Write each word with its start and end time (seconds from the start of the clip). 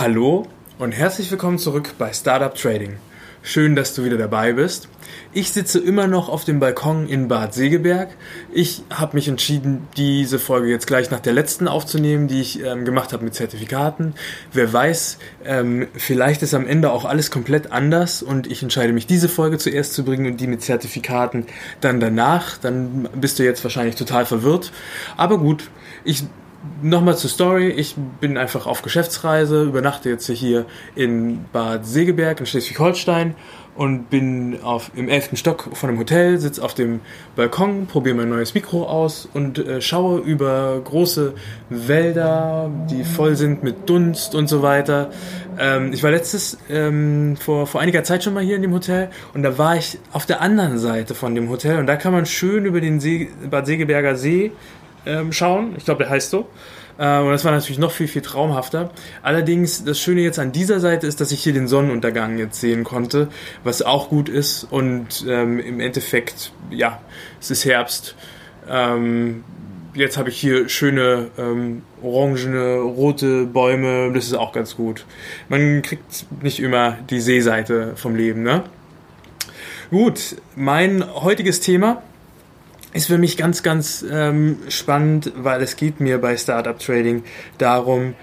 Hallo 0.00 0.46
und 0.78 0.92
herzlich 0.92 1.30
willkommen 1.30 1.58
zurück 1.58 1.92
bei 1.98 2.10
Startup 2.14 2.54
Trading. 2.54 2.96
Schön, 3.42 3.76
dass 3.76 3.92
du 3.92 4.02
wieder 4.02 4.16
dabei 4.16 4.54
bist. 4.54 4.88
Ich 5.34 5.52
sitze 5.52 5.78
immer 5.78 6.06
noch 6.06 6.30
auf 6.30 6.46
dem 6.46 6.58
Balkon 6.58 7.06
in 7.06 7.28
Bad 7.28 7.52
Segeberg. 7.52 8.08
Ich 8.50 8.82
habe 8.88 9.14
mich 9.14 9.28
entschieden, 9.28 9.86
diese 9.98 10.38
Folge 10.38 10.70
jetzt 10.70 10.86
gleich 10.86 11.10
nach 11.10 11.20
der 11.20 11.34
letzten 11.34 11.68
aufzunehmen, 11.68 12.28
die 12.28 12.40
ich 12.40 12.64
ähm, 12.64 12.86
gemacht 12.86 13.12
habe 13.12 13.24
mit 13.24 13.34
Zertifikaten. 13.34 14.14
Wer 14.54 14.72
weiß, 14.72 15.18
ähm, 15.44 15.86
vielleicht 15.92 16.40
ist 16.40 16.54
am 16.54 16.66
Ende 16.66 16.92
auch 16.92 17.04
alles 17.04 17.30
komplett 17.30 17.70
anders 17.70 18.22
und 18.22 18.50
ich 18.50 18.62
entscheide 18.62 18.94
mich, 18.94 19.06
diese 19.06 19.28
Folge 19.28 19.58
zuerst 19.58 19.92
zu 19.92 20.02
bringen 20.02 20.24
und 20.32 20.40
die 20.40 20.46
mit 20.46 20.62
Zertifikaten 20.62 21.44
dann 21.82 22.00
danach. 22.00 22.56
Dann 22.56 23.06
bist 23.16 23.38
du 23.38 23.44
jetzt 23.44 23.62
wahrscheinlich 23.64 23.96
total 23.96 24.24
verwirrt. 24.24 24.72
Aber 25.18 25.36
gut, 25.36 25.68
ich 26.04 26.24
Nochmal 26.82 27.16
zur 27.16 27.30
Story. 27.30 27.68
Ich 27.68 27.94
bin 28.20 28.36
einfach 28.36 28.66
auf 28.66 28.82
Geschäftsreise, 28.82 29.62
übernachte 29.62 30.10
jetzt 30.10 30.28
hier 30.28 30.66
in 30.94 31.46
Bad 31.52 31.86
Segeberg 31.86 32.40
in 32.40 32.46
Schleswig-Holstein 32.46 33.34
und 33.76 34.10
bin 34.10 34.58
auf, 34.62 34.90
im 34.94 35.08
elften 35.08 35.36
Stock 35.36 35.70
von 35.72 35.88
einem 35.88 35.98
Hotel, 35.98 36.38
sitze 36.38 36.62
auf 36.62 36.74
dem 36.74 37.00
Balkon, 37.34 37.86
probiere 37.86 38.14
mein 38.14 38.28
neues 38.28 38.52
Mikro 38.52 38.84
aus 38.84 39.26
und 39.32 39.58
äh, 39.58 39.80
schaue 39.80 40.20
über 40.20 40.78
große 40.84 41.32
Wälder, 41.70 42.70
die 42.90 43.04
voll 43.04 43.36
sind 43.36 43.62
mit 43.62 43.88
Dunst 43.88 44.34
und 44.34 44.48
so 44.48 44.60
weiter. 44.60 45.10
Ähm, 45.58 45.94
ich 45.94 46.02
war 46.02 46.10
letztes, 46.10 46.58
ähm, 46.68 47.36
vor, 47.40 47.66
vor 47.66 47.80
einiger 47.80 48.04
Zeit 48.04 48.22
schon 48.22 48.34
mal 48.34 48.42
hier 48.42 48.56
in 48.56 48.62
dem 48.62 48.74
Hotel 48.74 49.08
und 49.32 49.42
da 49.42 49.56
war 49.56 49.76
ich 49.76 49.98
auf 50.12 50.26
der 50.26 50.42
anderen 50.42 50.78
Seite 50.78 51.14
von 51.14 51.34
dem 51.34 51.48
Hotel 51.48 51.78
und 51.78 51.86
da 51.86 51.96
kann 51.96 52.12
man 52.12 52.26
schön 52.26 52.66
über 52.66 52.82
den 52.82 53.00
See, 53.00 53.30
Bad 53.48 53.64
Segeberger 53.64 54.14
See 54.14 54.52
ähm, 55.06 55.32
schauen. 55.32 55.74
Ich 55.76 55.84
glaube, 55.84 56.04
der 56.04 56.10
heißt 56.10 56.30
so. 56.30 56.48
Äh, 56.98 57.20
und 57.20 57.30
das 57.30 57.44
war 57.44 57.52
natürlich 57.52 57.78
noch 57.78 57.92
viel, 57.92 58.08
viel 58.08 58.22
traumhafter. 58.22 58.90
Allerdings, 59.22 59.84
das 59.84 59.98
Schöne 59.98 60.20
jetzt 60.20 60.38
an 60.38 60.52
dieser 60.52 60.80
Seite 60.80 61.06
ist, 61.06 61.20
dass 61.20 61.32
ich 61.32 61.42
hier 61.42 61.54
den 61.54 61.66
Sonnenuntergang 61.66 62.38
jetzt 62.38 62.60
sehen 62.60 62.84
konnte, 62.84 63.28
was 63.64 63.82
auch 63.82 64.10
gut 64.10 64.28
ist. 64.28 64.64
Und 64.64 65.24
ähm, 65.26 65.58
im 65.58 65.80
Endeffekt, 65.80 66.52
ja, 66.70 67.00
es 67.40 67.50
ist 67.50 67.64
Herbst. 67.64 68.14
Ähm, 68.68 69.44
jetzt 69.94 70.18
habe 70.18 70.28
ich 70.28 70.38
hier 70.38 70.68
schöne 70.68 71.28
ähm, 71.38 71.82
orangene, 72.02 72.76
rote 72.80 73.46
Bäume. 73.46 74.12
Das 74.12 74.26
ist 74.26 74.34
auch 74.34 74.52
ganz 74.52 74.76
gut. 74.76 75.06
Man 75.48 75.80
kriegt 75.80 76.26
nicht 76.42 76.60
immer 76.60 76.98
die 77.08 77.20
Seeseite 77.20 77.92
vom 77.96 78.14
Leben, 78.14 78.42
ne? 78.42 78.64
Gut, 79.90 80.36
mein 80.54 81.04
heutiges 81.14 81.58
Thema 81.58 82.02
ist 82.92 83.06
für 83.06 83.18
mich 83.18 83.36
ganz, 83.36 83.62
ganz 83.62 84.04
ähm, 84.10 84.58
spannend, 84.68 85.32
weil 85.36 85.62
es 85.62 85.76
geht 85.76 86.00
mir 86.00 86.18
bei 86.18 86.36
Startup 86.36 86.78
Trading 86.78 87.24
darum, 87.58 88.14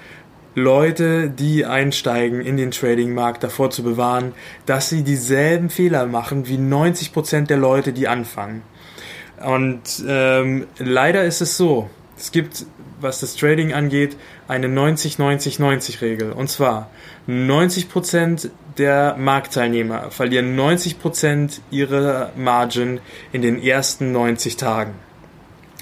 Leute, 0.55 1.29
die 1.29 1.66
einsteigen 1.66 2.41
in 2.41 2.57
den 2.57 2.72
Trading-Markt, 2.72 3.44
davor 3.44 3.69
zu 3.69 3.83
bewahren, 3.83 4.33
dass 4.66 4.89
sie 4.89 5.03
dieselben 5.03 5.69
Fehler 5.69 6.07
machen 6.07 6.47
wie 6.47 6.57
90 6.57 7.13
Prozent 7.13 7.50
der 7.51 7.57
Leute, 7.57 7.94
die 7.94 8.07
anfangen. 8.07 8.63
Und 9.45 10.03
ähm, 10.07 10.66
leider 10.79 11.25
ist 11.25 11.41
es 11.41 11.57
so, 11.57 11.91
es 12.17 12.31
gibt, 12.31 12.66
was 13.00 13.19
das 13.19 13.35
Trading 13.35 13.74
angeht, 13.74 14.18
eine 14.47 14.68
90-90-90-Regel. 14.68 16.31
Und 16.31 16.50
zwar 16.50 16.90
90% 17.28 18.50
der 18.78 19.16
Marktteilnehmer 19.18 20.12
verlieren 20.12 20.58
90% 20.58 21.59
ihrer 21.72 22.31
Margin 22.36 23.00
in 23.31 23.41
den 23.41 23.62
ersten 23.62 24.12
90 24.12 24.57
Tagen. 24.57 24.96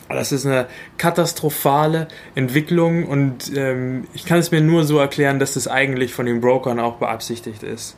Das 0.07 0.31
ist 0.31 0.45
eine 0.45 0.67
katastrophale 0.97 2.07
Entwicklung 2.35 3.07
und 3.07 3.51
ähm, 3.55 4.07
ich 4.13 4.25
kann 4.25 4.37
es 4.37 4.51
mir 4.51 4.61
nur 4.61 4.83
so 4.83 4.99
erklären, 4.99 5.39
dass 5.39 5.55
das 5.55 5.67
eigentlich 5.67 6.13
von 6.13 6.27
den 6.27 6.41
Brokern 6.41 6.79
auch 6.79 6.97
beabsichtigt 6.97 7.63
ist. 7.63 7.97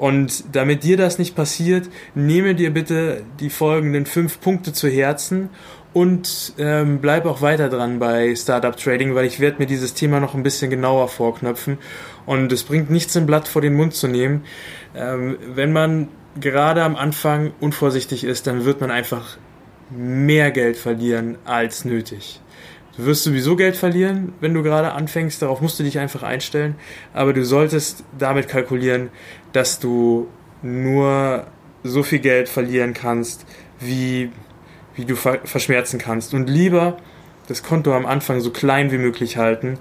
Und 0.00 0.56
damit 0.56 0.82
dir 0.82 0.96
das 0.96 1.18
nicht 1.18 1.36
passiert, 1.36 1.90
nehme 2.14 2.54
dir 2.54 2.72
bitte 2.72 3.22
die 3.38 3.50
folgenden 3.50 4.06
fünf 4.06 4.40
Punkte 4.40 4.72
zu 4.72 4.88
Herzen 4.88 5.50
und 5.92 6.54
ähm, 6.56 7.00
bleib 7.02 7.26
auch 7.26 7.42
weiter 7.42 7.68
dran 7.68 7.98
bei 7.98 8.34
Startup 8.34 8.74
Trading, 8.74 9.14
weil 9.14 9.26
ich 9.26 9.40
werde 9.40 9.58
mir 9.58 9.66
dieses 9.66 9.92
Thema 9.92 10.18
noch 10.18 10.34
ein 10.34 10.42
bisschen 10.42 10.70
genauer 10.70 11.08
vorknöpfen 11.08 11.76
und 12.24 12.50
es 12.50 12.62
bringt 12.62 12.88
nichts 12.90 13.14
im 13.14 13.26
Blatt 13.26 13.46
vor 13.46 13.60
den 13.60 13.74
Mund 13.74 13.92
zu 13.92 14.08
nehmen. 14.08 14.44
Ähm, 14.96 15.36
wenn 15.54 15.70
man 15.70 16.08
gerade 16.40 16.82
am 16.82 16.96
Anfang 16.96 17.52
unvorsichtig 17.60 18.24
ist, 18.24 18.46
dann 18.46 18.64
wird 18.64 18.80
man 18.80 18.90
einfach 18.90 19.36
mehr 19.90 20.50
Geld 20.50 20.78
verlieren 20.78 21.36
als 21.44 21.84
nötig. 21.84 22.40
Du 22.96 23.06
wirst 23.06 23.24
sowieso 23.24 23.56
Geld 23.56 23.76
verlieren, 23.76 24.32
wenn 24.40 24.52
du 24.52 24.62
gerade 24.62 24.92
anfängst, 24.92 25.40
darauf 25.40 25.60
musst 25.60 25.78
du 25.78 25.84
dich 25.84 25.98
einfach 25.98 26.22
einstellen, 26.22 26.74
aber 27.14 27.32
du 27.32 27.44
solltest 27.44 28.04
damit 28.18 28.48
kalkulieren, 28.48 29.10
dass 29.52 29.78
du 29.78 30.28
nur 30.62 31.46
so 31.82 32.02
viel 32.02 32.18
Geld 32.18 32.48
verlieren 32.48 32.94
kannst, 32.94 33.46
wie 33.78 34.30
wie 34.94 35.04
du 35.04 35.16
verschmerzen 35.16 35.98
kannst. 35.98 36.34
Und 36.34 36.48
lieber 36.48 36.98
das 37.48 37.64
Konto 37.64 37.92
am 37.94 38.06
Anfang 38.06 38.40
so 38.40 38.50
klein 38.50 38.92
wie 38.92 38.98
möglich 38.98 39.36
halten. 39.36 39.78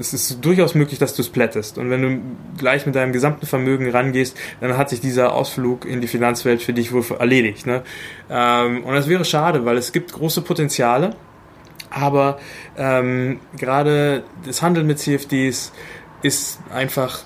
Es 0.00 0.14
ist 0.14 0.42
durchaus 0.42 0.74
möglich, 0.74 0.98
dass 0.98 1.14
du 1.14 1.20
es 1.20 1.28
plättest. 1.28 1.76
Und 1.76 1.90
wenn 1.90 2.02
du 2.02 2.22
gleich 2.56 2.86
mit 2.86 2.94
deinem 2.94 3.12
gesamten 3.12 3.44
Vermögen 3.44 3.90
rangehst, 3.90 4.38
dann 4.60 4.78
hat 4.78 4.88
sich 4.88 5.00
dieser 5.00 5.34
Ausflug 5.34 5.84
in 5.84 6.00
die 6.00 6.06
Finanzwelt 6.06 6.62
für 6.62 6.72
dich 6.72 6.90
wohl 6.92 7.04
erledigt. 7.18 7.66
Ne? 7.66 7.82
Ähm, 8.30 8.82
und 8.84 8.94
das 8.94 9.08
wäre 9.08 9.26
schade, 9.26 9.66
weil 9.66 9.76
es 9.76 9.92
gibt 9.92 10.12
große 10.12 10.40
Potenziale. 10.40 11.14
Aber 11.90 12.38
ähm, 12.78 13.40
gerade 13.58 14.24
das 14.46 14.62
Handeln 14.62 14.86
mit 14.86 14.98
CFDs 14.98 15.72
ist 16.22 16.60
einfach, 16.72 17.24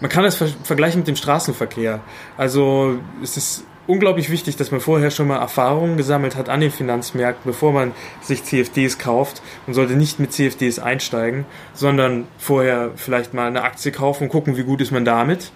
man 0.00 0.10
kann 0.10 0.24
es 0.24 0.36
vergleichen 0.36 1.00
mit 1.00 1.08
dem 1.08 1.16
Straßenverkehr. 1.16 2.00
Also 2.36 2.98
es 3.22 3.36
ist 3.36 3.64
unglaublich 3.88 4.30
wichtig, 4.30 4.56
dass 4.56 4.70
man 4.70 4.80
vorher 4.80 5.10
schon 5.10 5.26
mal 5.26 5.38
Erfahrungen 5.38 5.96
gesammelt 5.96 6.36
hat 6.36 6.48
an 6.48 6.60
den 6.60 6.70
Finanzmärkten, 6.70 7.50
bevor 7.50 7.72
man 7.72 7.92
sich 8.20 8.44
CFDs 8.44 8.98
kauft 8.98 9.42
und 9.66 9.74
sollte 9.74 9.94
nicht 9.94 10.20
mit 10.20 10.32
CFDs 10.32 10.78
einsteigen, 10.78 11.46
sondern 11.72 12.28
vorher 12.38 12.92
vielleicht 12.96 13.34
mal 13.34 13.48
eine 13.48 13.62
Aktie 13.62 13.90
kaufen 13.90 14.24
und 14.24 14.28
gucken, 14.28 14.56
wie 14.56 14.62
gut 14.62 14.80
ist 14.80 14.92
man 14.92 15.04
damit. 15.04 15.50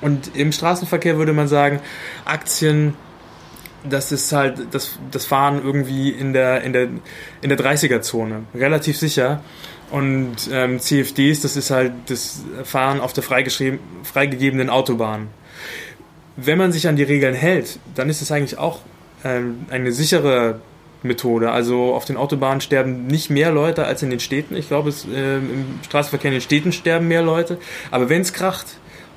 Und 0.00 0.36
im 0.36 0.52
Straßenverkehr 0.52 1.18
würde 1.18 1.32
man 1.32 1.48
sagen, 1.48 1.80
Aktien, 2.24 2.94
das 3.88 4.12
ist 4.12 4.32
halt 4.32 4.68
das, 4.70 4.98
das 5.10 5.26
Fahren 5.26 5.60
irgendwie 5.62 6.10
in 6.10 6.32
der, 6.32 6.62
in 6.62 6.72
der, 6.72 6.88
in 7.42 7.48
der 7.48 7.58
30er-Zone, 7.58 8.44
relativ 8.54 8.96
sicher. 8.96 9.42
Und 9.90 10.36
ähm, 10.52 10.80
CFDs, 10.80 11.40
das 11.40 11.56
ist 11.56 11.70
halt 11.70 11.92
das 12.06 12.42
Fahren 12.64 13.00
auf 13.00 13.12
der 13.12 13.22
freigegebenen 13.24 14.68
Autobahn 14.68 15.28
wenn 16.40 16.56
man 16.56 16.70
sich 16.70 16.86
an 16.86 16.96
die 16.96 17.02
Regeln 17.02 17.34
hält, 17.34 17.80
dann 17.96 18.08
ist 18.08 18.22
es 18.22 18.30
eigentlich 18.30 18.58
auch 18.58 18.80
ähm, 19.24 19.66
eine 19.70 19.90
sichere 19.90 20.60
Methode. 21.02 21.50
Also 21.50 21.94
auf 21.94 22.04
den 22.04 22.16
Autobahnen 22.16 22.60
sterben 22.60 23.08
nicht 23.08 23.28
mehr 23.28 23.50
Leute 23.50 23.84
als 23.84 24.02
in 24.02 24.10
den 24.10 24.20
Städten. 24.20 24.56
Ich 24.56 24.68
glaube, 24.68 24.88
es, 24.88 25.04
äh, 25.04 25.38
im 25.38 25.80
Straßenverkehr 25.84 26.30
in 26.30 26.36
den 26.36 26.40
Städten 26.40 26.72
sterben 26.72 27.08
mehr 27.08 27.22
Leute. 27.22 27.58
Aber 27.90 28.08
wenn 28.08 28.22
es 28.22 28.32
kracht 28.32 28.66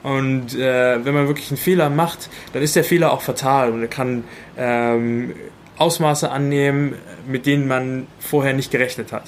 und 0.01 0.55
äh, 0.55 1.05
wenn 1.05 1.13
man 1.13 1.27
wirklich 1.27 1.51
einen 1.51 1.57
Fehler 1.57 1.91
macht, 1.91 2.29
dann 2.53 2.63
ist 2.63 2.75
der 2.75 2.83
Fehler 2.83 3.13
auch 3.13 3.21
fatal 3.21 3.71
und 3.71 3.81
er 3.81 3.87
kann 3.87 4.23
ähm, 4.57 5.35
Ausmaße 5.77 6.31
annehmen, 6.31 6.95
mit 7.27 7.45
denen 7.45 7.67
man 7.67 8.07
vorher 8.19 8.53
nicht 8.53 8.71
gerechnet 8.71 9.11
hat. 9.11 9.25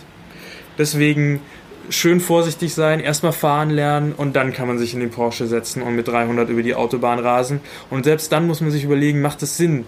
Deswegen 0.78 1.42
schön 1.90 2.20
vorsichtig 2.20 2.74
sein, 2.74 3.00
erstmal 3.00 3.34
fahren 3.34 3.70
lernen 3.70 4.14
und 4.14 4.36
dann 4.36 4.54
kann 4.54 4.68
man 4.68 4.78
sich 4.78 4.94
in 4.94 5.00
den 5.00 5.12
Porsche 5.12 5.48
setzen 5.48 5.81
und 5.81 5.96
mit 5.96 6.08
300 6.08 6.50
über 6.50 6.64
die 6.64 6.75
Autobahn 6.75 7.20
rasen. 7.20 7.60
Und 7.90 8.06
selbst 8.06 8.31
dann 8.31 8.48
muss 8.48 8.62
man 8.62 8.72
sich 8.72 8.84
überlegen, 8.84 9.22
macht 9.22 9.44
es 9.44 9.58
Sinn, 9.58 9.86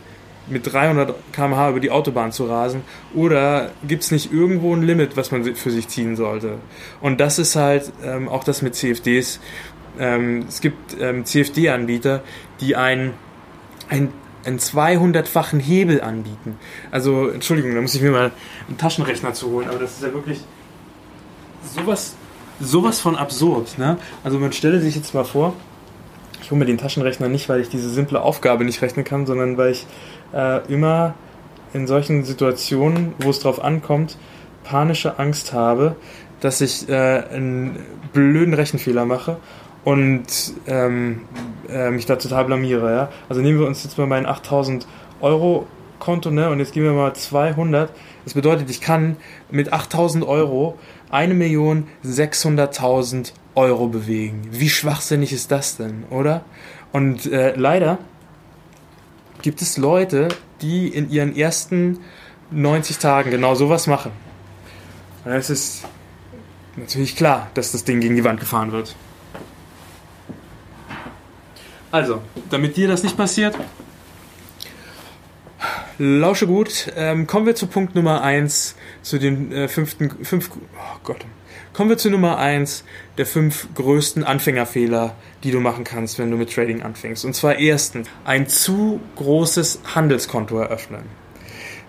mit 0.48 0.72
300 0.72 1.16
km/h 1.32 1.70
über 1.70 1.80
die 1.80 1.90
Autobahn 1.90 2.32
zu 2.32 2.46
rasen 2.46 2.82
oder 3.16 3.72
gibt 3.88 4.04
es 4.04 4.12
nicht 4.12 4.32
irgendwo 4.32 4.76
ein 4.76 4.84
Limit, 4.84 5.18
was 5.18 5.32
man 5.32 5.56
für 5.56 5.72
sich 5.72 5.88
ziehen 5.88 6.16
sollte? 6.16 6.60
Und 7.02 7.20
das 7.20 7.40
ist 7.40 7.56
halt 7.56 7.92
ähm, 8.04 8.28
auch 8.28 8.44
das 8.44 8.62
mit 8.62 8.76
CFDs. 8.76 9.40
Ähm, 9.98 10.46
es 10.48 10.62
gibt 10.62 10.98
ähm, 11.00 11.26
CFD-Anbieter, 11.26 12.22
die 12.60 12.76
ein, 12.76 13.14
ein 13.90 14.10
einen 14.46 14.60
200-fachen 14.60 15.60
Hebel 15.60 16.02
anbieten. 16.02 16.60
Also, 16.92 17.30
Entschuldigung, 17.30 17.74
da 17.74 17.82
muss 17.82 17.96
ich 17.96 18.02
mir 18.04 18.12
mal 18.12 18.32
einen 18.68 18.78
Taschenrechner 18.78 19.34
zu 19.34 19.50
holen, 19.50 19.68
aber 19.68 19.80
das 19.80 19.94
ist 19.94 20.04
ja 20.04 20.14
wirklich 20.14 20.42
sowas, 21.75 22.16
sowas 22.60 23.00
von 23.00 23.16
absurd. 23.16 23.77
Ne? 23.77 23.98
Also, 24.24 24.39
man 24.39 24.54
stelle 24.54 24.80
sich 24.80 24.95
jetzt 24.95 25.13
mal 25.13 25.25
vor, 25.25 25.54
ich 26.42 26.51
hole 26.51 26.60
mir 26.60 26.66
den 26.66 26.77
Taschenrechner 26.77 27.27
nicht, 27.27 27.50
weil 27.50 27.62
ich 27.62 27.69
diese 27.69 27.89
simple 27.89 28.22
Aufgabe 28.22 28.66
nicht 28.66 28.81
rechnen 28.81 29.04
kann, 29.04 29.25
sondern 29.25 29.57
weil 29.57 29.72
ich 29.72 29.88
äh, 30.33 30.66
immer 30.72 31.16
in 31.74 31.88
solchen 31.88 32.24
Situationen, 32.24 33.13
wo 33.19 33.31
es 33.31 33.39
drauf 33.39 33.63
ankommt, 33.63 34.18
panische 34.63 35.19
Angst 35.19 35.54
habe, 35.54 35.95
dass 36.42 36.62
ich 36.62 36.88
äh, 36.88 36.94
einen 36.94 37.80
blöden 38.13 38.54
Rechenfehler 38.54 39.06
mache 39.06 39.38
und 39.83 40.25
ähm, 40.68 41.22
äh, 41.69 41.89
mich 41.92 42.06
da 42.06 42.16
total 42.18 42.45
blamiere. 42.45 42.92
Ja? 42.92 43.10
Also 43.30 43.42
nehmen 43.42 43.60
wir 43.60 43.68
uns 43.68 43.83
jetzt 43.83 43.98
mal 43.98 44.07
mein 44.07 44.25
8000 44.25 44.88
Euro 45.22 45.68
Konto 46.00 46.30
ne? 46.30 46.50
und 46.50 46.60
jetzt 46.60 46.74
geben 46.74 46.86
wir 46.86 46.94
mal 46.94 47.13
200. 47.13 47.92
Das 48.24 48.33
bedeutet, 48.33 48.69
ich 48.69 48.81
kann 48.81 49.18
mit 49.50 49.74
8000 49.74 50.25
Euro 50.25 50.77
1.600.000 51.12 53.34
Euro 53.56 53.88
bewegen. 53.88 54.48
Wie 54.52 54.69
schwachsinnig 54.69 55.34
ist 55.34 55.52
das 55.52 55.78
denn, 55.78 56.04
oder? 56.10 56.44
Und 56.92 57.25
äh, 57.25 57.56
leider 57.56 57.98
gibt 59.42 59.62
es 59.62 59.78
Leute, 59.78 60.28
die 60.62 60.88
in 60.88 61.10
ihren 61.10 61.36
ersten 61.36 62.00
90 62.52 62.98
Tagen 62.98 63.31
genau 63.31 63.56
sowas 63.56 63.88
machen. 63.88 64.12
Und 65.24 65.31
es 65.31 65.50
ist 65.50 65.84
natürlich 66.75 67.16
klar, 67.16 67.50
dass 67.54 67.72
das 67.72 67.84
Ding 67.84 68.00
gegen 68.00 68.16
die 68.16 68.24
Wand 68.24 68.40
gefahren 68.40 68.72
wird. 68.72 68.96
Also, 71.92 72.22
damit 72.50 72.78
dir 72.78 72.88
das 72.88 73.04
nicht 73.04 73.16
passiert, 73.16 73.56
lausche 75.98 76.48
gut. 76.48 76.92
Ähm, 76.96 77.28
kommen 77.28 77.46
wir 77.46 77.56
zu 77.56 77.68
Punkt 77.68 77.96
Nummer 77.96 78.22
1, 78.22 78.76
zu 79.02 79.18
den 79.18 79.52
äh, 79.52 79.68
fünften, 79.68 80.24
fünf, 80.24 80.50
oh 80.54 81.00
Gott. 81.04 81.26
Kommen 81.74 81.90
wir 81.90 81.98
zu 81.98 82.10
Nummer 82.10 82.38
1 82.38 82.86
der 83.18 83.26
fünf 83.26 83.68
größten 83.76 84.24
Anfängerfehler, 84.24 85.16
die 85.44 85.52
du 85.52 85.60
machen 85.60 85.84
kannst, 85.84 86.20
wenn 86.20 86.32
du 86.32 86.38
mit 86.38 86.54
Trading 86.54 86.82
anfängst. 86.82 87.26
Und 87.26 87.34
zwar 87.34 87.58
erstens, 87.58 88.08
ein 88.24 88.48
zu 88.48 89.02
großes 89.18 89.82
Handelskonto 89.94 90.58
eröffnen. 90.58 91.25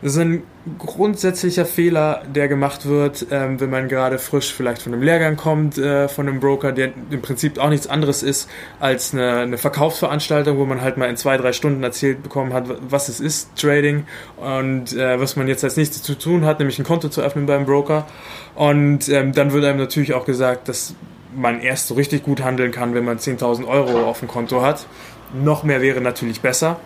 Das 0.02 0.12
ist 0.12 0.18
ein 0.18 0.42
grundsätzlicher 0.78 1.64
Fehler, 1.64 2.22
der 2.34 2.48
gemacht 2.48 2.86
wird, 2.86 3.26
ähm, 3.30 3.58
wenn 3.60 3.70
man 3.70 3.88
gerade 3.88 4.18
frisch 4.18 4.52
vielleicht 4.52 4.82
von 4.82 4.92
einem 4.92 5.02
Lehrgang 5.02 5.36
kommt, 5.36 5.78
äh, 5.78 6.08
von 6.08 6.28
einem 6.28 6.38
Broker, 6.38 6.72
der 6.72 6.92
im 7.10 7.22
Prinzip 7.22 7.58
auch 7.58 7.70
nichts 7.70 7.86
anderes 7.86 8.22
ist 8.22 8.48
als 8.78 9.14
eine, 9.14 9.38
eine 9.38 9.58
Verkaufsveranstaltung, 9.58 10.58
wo 10.58 10.66
man 10.66 10.82
halt 10.82 10.98
mal 10.98 11.08
in 11.08 11.16
zwei, 11.16 11.38
drei 11.38 11.52
Stunden 11.54 11.82
erzählt 11.82 12.22
bekommen 12.22 12.52
hat, 12.52 12.66
was 12.90 13.08
es 13.08 13.20
ist, 13.20 13.56
Trading 13.56 14.04
und 14.36 14.92
äh, 14.92 15.18
was 15.18 15.36
man 15.36 15.48
jetzt 15.48 15.64
als 15.64 15.76
nächstes 15.76 16.02
zu 16.02 16.14
tun 16.18 16.44
hat, 16.44 16.58
nämlich 16.58 16.78
ein 16.78 16.84
Konto 16.84 17.08
zu 17.08 17.22
öffnen 17.22 17.46
beim 17.46 17.64
Broker. 17.64 18.06
Und 18.54 19.08
ähm, 19.08 19.32
dann 19.32 19.52
wird 19.52 19.64
einem 19.64 19.78
natürlich 19.78 20.12
auch 20.12 20.26
gesagt, 20.26 20.68
dass 20.68 20.94
man 21.34 21.60
erst 21.60 21.88
so 21.88 21.94
richtig 21.94 22.22
gut 22.22 22.42
handeln 22.42 22.70
kann, 22.70 22.94
wenn 22.94 23.04
man 23.04 23.18
10.000 23.18 23.66
Euro 23.66 24.04
auf 24.04 24.18
dem 24.18 24.28
Konto 24.28 24.60
hat. 24.60 24.86
Noch 25.32 25.62
mehr 25.62 25.80
wäre 25.80 26.00
natürlich 26.00 26.40
besser 26.40 26.78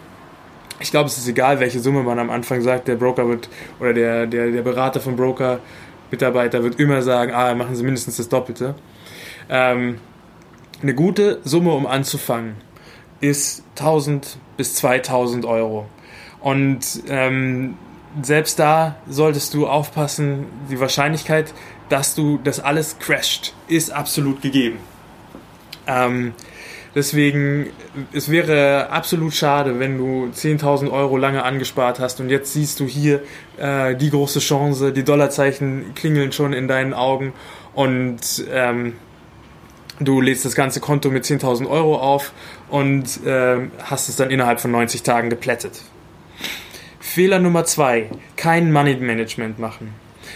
ich 0.80 0.90
glaube, 0.90 1.08
es 1.08 1.18
ist 1.18 1.28
egal, 1.28 1.60
welche 1.60 1.78
Summe 1.80 2.02
man 2.02 2.18
am 2.18 2.30
Anfang 2.30 2.62
sagt. 2.62 2.88
Der 2.88 2.96
Broker 2.96 3.28
wird 3.28 3.48
oder 3.78 3.92
der, 3.92 4.26
der, 4.26 4.50
der 4.50 4.62
Berater 4.62 5.00
vom 5.00 5.16
Broker, 5.16 5.60
Mitarbeiter 6.10 6.62
wird 6.62 6.80
immer 6.80 7.02
sagen, 7.02 7.32
ah, 7.32 7.54
machen 7.54 7.76
Sie 7.76 7.84
mindestens 7.84 8.16
das 8.16 8.28
Doppelte. 8.28 8.74
Ähm, 9.48 9.98
eine 10.82 10.94
gute 10.94 11.40
Summe, 11.44 11.72
um 11.72 11.86
anzufangen, 11.86 12.56
ist 13.20 13.62
1000 13.78 14.38
bis 14.56 14.74
2000 14.76 15.44
Euro. 15.44 15.86
Und 16.40 16.80
ähm, 17.08 17.76
selbst 18.22 18.58
da 18.58 18.96
solltest 19.08 19.54
du 19.54 19.66
aufpassen, 19.66 20.46
die 20.70 20.80
Wahrscheinlichkeit, 20.80 21.52
dass 21.90 22.14
du 22.14 22.38
das 22.42 22.60
alles 22.60 22.98
crasht, 22.98 23.54
ist 23.68 23.90
absolut 23.90 24.40
gegeben. 24.40 24.78
Ähm, 25.86 26.32
Deswegen, 26.94 27.68
es 28.12 28.30
wäre 28.30 28.90
absolut 28.90 29.32
schade, 29.32 29.78
wenn 29.78 29.96
du 29.96 30.30
10.000 30.34 30.90
Euro 30.90 31.16
lange 31.16 31.44
angespart 31.44 32.00
hast 32.00 32.20
und 32.20 32.30
jetzt 32.30 32.52
siehst 32.52 32.80
du 32.80 32.86
hier 32.86 33.22
äh, 33.58 33.94
die 33.94 34.10
große 34.10 34.40
Chance, 34.40 34.92
die 34.92 35.04
Dollarzeichen 35.04 35.94
klingeln 35.94 36.32
schon 36.32 36.52
in 36.52 36.66
deinen 36.66 36.92
Augen 36.92 37.32
und 37.74 38.18
ähm, 38.52 38.94
du 40.00 40.20
lädst 40.20 40.44
das 40.44 40.56
ganze 40.56 40.80
Konto 40.80 41.10
mit 41.10 41.24
10.000 41.24 41.70
Euro 41.70 41.96
auf 41.96 42.32
und 42.68 43.24
äh, 43.24 43.68
hast 43.84 44.08
es 44.08 44.16
dann 44.16 44.30
innerhalb 44.30 44.60
von 44.60 44.72
90 44.72 45.04
Tagen 45.04 45.30
geplättet. 45.30 45.82
Fehler 46.98 47.38
Nummer 47.38 47.64
zwei, 47.64 48.10
kein 48.34 48.72
Money 48.72 48.96
Management 48.96 49.60
machen. 49.60 49.94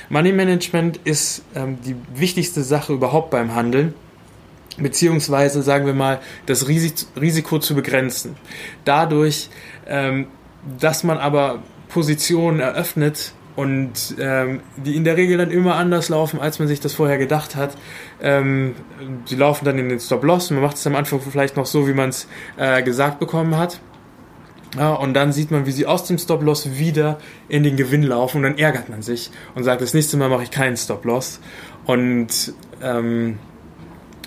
Money 0.08 0.32
Management 0.32 1.00
ist 1.02 1.42
ähm, 1.56 1.78
die 1.84 1.96
wichtigste 2.14 2.62
Sache 2.62 2.92
überhaupt 2.92 3.30
beim 3.30 3.56
Handeln 3.56 3.94
beziehungsweise 4.78 5.62
sagen 5.62 5.86
wir 5.86 5.94
mal, 5.94 6.20
das 6.46 6.68
Risiko 6.68 7.58
zu 7.58 7.74
begrenzen. 7.74 8.36
Dadurch, 8.84 9.48
ähm, 9.86 10.26
dass 10.78 11.04
man 11.04 11.18
aber 11.18 11.62
Positionen 11.88 12.60
eröffnet 12.60 13.32
und 13.56 14.16
ähm, 14.18 14.60
die 14.76 14.96
in 14.96 15.04
der 15.04 15.16
Regel 15.16 15.38
dann 15.38 15.50
immer 15.50 15.76
anders 15.76 16.08
laufen, 16.08 16.40
als 16.40 16.58
man 16.58 16.66
sich 16.66 16.80
das 16.80 16.92
vorher 16.92 17.18
gedacht 17.18 17.54
hat. 17.54 17.76
Ähm, 18.20 18.74
die 19.30 19.36
laufen 19.36 19.64
dann 19.64 19.78
in 19.78 19.88
den 19.88 20.00
Stop-Loss 20.00 20.50
man 20.50 20.62
macht 20.62 20.76
es 20.76 20.86
am 20.86 20.96
Anfang 20.96 21.20
vielleicht 21.20 21.56
noch 21.56 21.66
so, 21.66 21.86
wie 21.86 21.94
man 21.94 22.08
es 22.08 22.26
äh, 22.56 22.82
gesagt 22.82 23.20
bekommen 23.20 23.56
hat. 23.56 23.80
Ja, 24.76 24.94
und 24.94 25.14
dann 25.14 25.32
sieht 25.32 25.52
man, 25.52 25.66
wie 25.66 25.70
sie 25.70 25.86
aus 25.86 26.04
dem 26.04 26.18
Stop-Loss 26.18 26.76
wieder 26.78 27.18
in 27.48 27.62
den 27.62 27.76
Gewinn 27.76 28.02
laufen 28.02 28.38
und 28.38 28.42
dann 28.42 28.58
ärgert 28.58 28.88
man 28.88 29.02
sich 29.02 29.30
und 29.54 29.62
sagt, 29.62 29.80
das 29.80 29.94
nächste 29.94 30.16
Mal 30.16 30.28
mache 30.28 30.42
ich 30.42 30.50
keinen 30.50 30.76
Stop-Loss. 30.76 31.38
Und 31.86 32.54
ähm, 32.82 33.38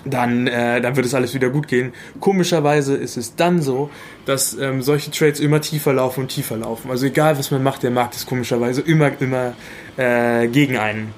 dann, 0.09 0.47
äh, 0.47 0.81
dann 0.81 0.95
wird 0.95 1.05
es 1.05 1.13
alles 1.13 1.33
wieder 1.33 1.49
gut 1.49 1.67
gehen. 1.67 1.93
Komischerweise 2.19 2.95
ist 2.95 3.17
es 3.17 3.35
dann 3.35 3.61
so, 3.61 3.89
dass 4.25 4.57
ähm, 4.57 4.81
solche 4.81 5.11
Trades 5.11 5.39
immer 5.39 5.61
tiefer 5.61 5.93
laufen 5.93 6.21
und 6.21 6.27
tiefer 6.29 6.57
laufen. 6.57 6.91
Also 6.91 7.05
egal, 7.05 7.37
was 7.37 7.51
man 7.51 7.63
macht, 7.63 7.83
der 7.83 7.91
Markt 7.91 8.15
ist 8.15 8.25
komischerweise 8.25 8.81
immer, 8.81 9.11
immer 9.19 9.53
äh, 9.97 10.47
gegen 10.47 10.77
einen. 10.77 11.13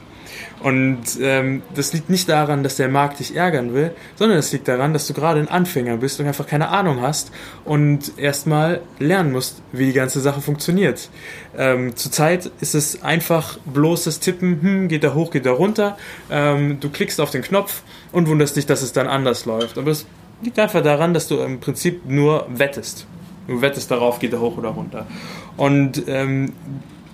Und 0.61 0.99
ähm, 1.21 1.61
das 1.73 1.93
liegt 1.93 2.09
nicht 2.09 2.27
daran, 2.27 2.63
dass 2.63 2.75
der 2.75 2.89
Markt 2.89 3.19
dich 3.19 3.35
ärgern 3.35 3.73
will, 3.73 3.91
sondern 4.15 4.37
es 4.37 4.51
liegt 4.51 4.67
daran, 4.67 4.91
dass 4.91 5.07
du 5.07 5.13
gerade 5.13 5.39
ein 5.39 5.47
Anfänger 5.47 5.97
bist 5.97 6.19
und 6.19 6.27
einfach 6.27 6.47
keine 6.47 6.69
Ahnung 6.69 7.01
hast 7.01 7.31
und 7.63 8.17
erstmal 8.17 8.81
lernen 8.99 9.31
musst, 9.31 9.61
wie 9.71 9.85
die 9.85 9.93
ganze 9.93 10.19
Sache 10.19 10.41
funktioniert. 10.41 11.09
Ähm, 11.57 11.95
zurzeit 11.95 12.51
ist 12.59 12.75
es 12.75 13.03
einfach 13.03 13.57
bloßes 13.65 14.19
Tippen, 14.19 14.61
hm, 14.61 14.87
geht 14.89 15.03
da 15.03 15.13
hoch, 15.13 15.31
geht 15.31 15.45
da 15.45 15.51
runter. 15.51 15.97
Ähm, 16.29 16.79
du 16.81 16.89
klickst 16.89 17.21
auf 17.21 17.31
den 17.31 17.41
Knopf 17.41 17.81
und 18.11 18.27
wunderst 18.27 18.57
dich, 18.57 18.65
dass 18.65 18.81
es 18.81 18.91
dann 18.91 19.07
anders 19.07 19.45
läuft. 19.45 19.77
Aber 19.77 19.91
es 19.91 20.05
liegt 20.41 20.59
einfach 20.59 20.83
daran, 20.83 21.13
dass 21.13 21.27
du 21.27 21.37
im 21.39 21.59
Prinzip 21.61 22.05
nur 22.05 22.47
wettest. 22.49 23.07
Du 23.47 23.61
wettest 23.61 23.89
darauf, 23.89 24.19
geht 24.19 24.33
er 24.33 24.41
hoch 24.41 24.57
oder 24.57 24.69
runter. 24.69 25.07
Und 25.57 26.03
ähm, 26.07 26.53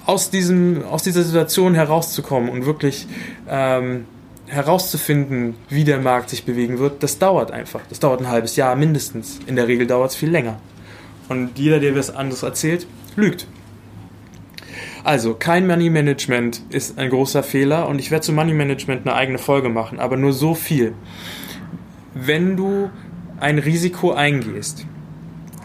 aus, 0.06 0.30
diesem, 0.30 0.84
aus 0.84 1.04
dieser 1.04 1.24
Situation 1.24 1.74
herauszukommen 1.76 2.50
und 2.50 2.66
wirklich 2.66 3.08
ähm, 3.50 4.06
herauszufinden, 4.48 5.56
wie 5.70 5.84
der 5.84 6.00
Markt 6.00 6.30
sich 6.30 6.46
bewegen 6.46 6.80
wird, 6.80 7.02
das 7.04 7.18
dauert 7.18 7.52
einfach. 7.52 7.82
Das 7.90 8.00
dauert 8.00 8.22
ein 8.22 8.30
halbes 8.30 8.56
Jahr 8.56 8.76
mindestens. 8.76 9.40
In 9.48 9.56
der 9.56 9.68
Regel 9.68 9.88
dauert 9.88 10.12
es 10.12 10.16
viel 10.16 10.30
länger. 10.30 10.60
Und 11.30 11.58
jeder, 11.58 11.80
der 11.80 11.96
was 11.96 12.16
anderes 12.16 12.44
erzählt, 12.44 12.86
lügt. 13.16 13.48
Also, 15.04 15.36
kein 15.36 15.68
Money 15.68 15.90
Management 15.90 16.62
ist 16.70 16.98
ein 16.98 17.10
großer 17.10 17.44
Fehler 17.44 17.88
und 17.88 18.00
ich 18.00 18.12
werde 18.12 18.26
zu 18.26 18.34
Money 18.34 18.54
Management 18.54 19.06
eine 19.06 19.16
eigene 19.16 19.38
Folge 19.38 19.70
machen, 19.70 20.00
aber 20.00 20.18
nur 20.18 20.34
so 20.34 20.56
viel. 20.56 20.94
Wenn 22.14 22.58
du 22.58 22.90
ein 23.40 23.60
Risiko 23.60 24.14
eingehst, 24.14 24.86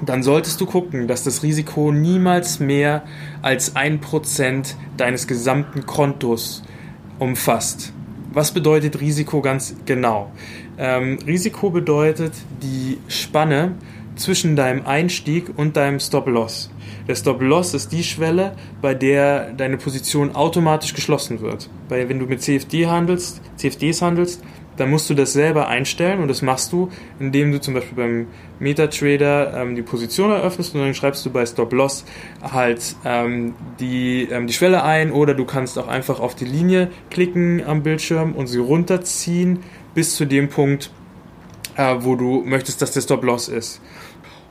dann 0.05 0.23
solltest 0.23 0.61
du 0.61 0.67
gucken, 0.67 1.09
dass 1.09 1.25
das 1.25 1.43
Risiko 1.43 1.93
niemals 1.93 2.61
mehr 2.61 3.03
als 3.43 3.77
ein 3.77 4.01
Prozent 4.01 4.77
deines 4.97 5.27
gesamten 5.27 5.87
Kontos 5.87 6.63
umfasst. 7.19 7.93
Was 8.33 8.53
bedeutet 8.53 9.01
Risiko 9.01 9.41
ganz 9.41 9.75
genau? 9.87 10.31
Ähm, 10.79 11.19
Risiko 11.27 11.71
bedeutet 11.71 12.33
die 12.63 12.99
Spanne 13.09 13.75
zwischen 14.17 14.57
deinem 14.57 14.87
Einstieg 14.87 15.51
und 15.57 15.77
deinem 15.77 15.99
Stop-Loss. 15.99 16.71
Der 17.09 17.17
Stop-Loss 17.17 17.75
ist 17.75 17.91
die 17.91 18.05
Schwelle, 18.05 18.53
bei 18.81 18.95
der 18.95 19.53
deine 19.53 19.79
Position 19.79 20.35
automatisch 20.35 20.95
geschlossen 20.95 21.41
wird. 21.41 21.69
Weil 21.89 22.09
wenn 22.09 22.19
du 22.19 22.27
mit 22.27 22.41
CFD 22.43 22.87
handelst, 22.87 23.41
CFDs 23.57 24.01
handelst, 24.01 24.43
dann 24.81 24.89
musst 24.91 25.11
du 25.11 25.15
das 25.15 25.35
selber 25.35 25.69
einstellen 25.69 26.21
und 26.21 26.29
das 26.29 26.41
machst 26.41 26.73
du, 26.73 26.91
indem 27.19 27.53
du 27.53 27.61
zum 27.61 27.75
Beispiel 27.75 27.97
beim 27.97 28.27
MetaTrader 28.61 29.61
ähm, 29.61 29.77
die 29.77 29.83
Position 29.83 30.31
eröffnest 30.31 30.75
und 30.75 30.81
dann 30.81 30.95
schreibst 30.95 31.25
du 31.27 31.31
bei 31.31 31.45
Stop 31.45 31.73
Loss 31.75 32.07
halt 32.43 32.97
ähm, 33.05 33.55
die, 33.79 34.27
ähm, 34.31 34.47
die 34.47 34.55
Schwelle 34.55 34.83
ein 34.83 35.13
oder 35.13 35.35
du 35.35 35.45
kannst 35.45 35.79
auch 35.79 35.87
einfach 35.87 36.19
auf 36.19 36.35
die 36.35 36.47
Linie 36.47 36.91
klicken 37.11 37.63
am 37.65 37.83
Bildschirm 37.83 38.33
und 38.35 38.47
sie 38.47 38.59
runterziehen 38.59 39.63
bis 39.95 40.17
zu 40.17 40.25
dem 40.25 40.49
Punkt, 40.49 40.91
äh, 41.77 41.97
wo 41.99 42.17
du 42.17 42.43
möchtest, 42.45 42.81
dass 42.81 42.93
der 42.93 43.03
Stop 43.03 43.23
Loss 43.23 43.49
ist. 43.49 43.83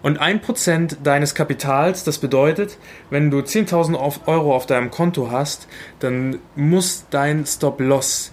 Und 0.04 0.22
1% 0.22 0.98
deines 1.04 1.34
Kapitals, 1.34 2.04
das 2.04 2.20
bedeutet, 2.20 2.78
wenn 3.10 3.32
du 3.32 3.40
10.000 3.40 4.28
Euro 4.28 4.56
auf 4.56 4.68
deinem 4.68 4.92
Konto 4.92 5.32
hast, 5.32 5.68
dann 6.00 6.38
muss 6.56 7.06
dein 7.10 7.46
Stop 7.46 7.82
Loss 7.82 8.32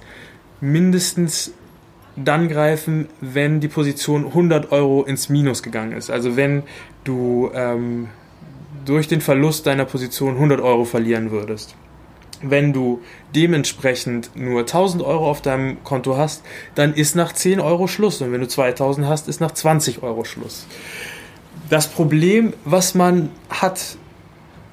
mindestens 0.60 1.52
dann 2.16 2.48
greifen, 2.48 3.08
wenn 3.20 3.60
die 3.60 3.68
Position 3.68 4.26
100 4.26 4.72
Euro 4.72 5.04
ins 5.04 5.28
Minus 5.28 5.62
gegangen 5.62 5.92
ist. 5.92 6.10
Also 6.10 6.36
wenn 6.36 6.62
du 7.04 7.50
ähm, 7.54 8.08
durch 8.84 9.08
den 9.08 9.20
Verlust 9.20 9.66
deiner 9.66 9.84
Position 9.84 10.34
100 10.34 10.60
Euro 10.60 10.84
verlieren 10.84 11.30
würdest. 11.30 11.74
Wenn 12.42 12.72
du 12.72 13.00
dementsprechend 13.34 14.30
nur 14.36 14.60
1000 14.60 15.02
Euro 15.02 15.30
auf 15.30 15.40
deinem 15.40 15.82
Konto 15.84 16.16
hast, 16.16 16.42
dann 16.74 16.94
ist 16.94 17.16
nach 17.16 17.32
10 17.32 17.60
Euro 17.60 17.86
Schluss. 17.86 18.20
Und 18.20 18.32
wenn 18.32 18.40
du 18.40 18.48
2000 18.48 19.06
hast, 19.06 19.28
ist 19.28 19.40
nach 19.40 19.52
20 19.52 20.02
Euro 20.02 20.24
Schluss. 20.24 20.66
Das 21.70 21.88
Problem, 21.88 22.52
was 22.64 22.94
man 22.94 23.30
hat 23.48 23.96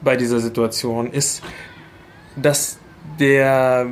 bei 0.04 0.18
dieser 0.18 0.40
Situation, 0.40 1.12
ist, 1.12 1.42
dass 2.36 2.78
der 3.20 3.88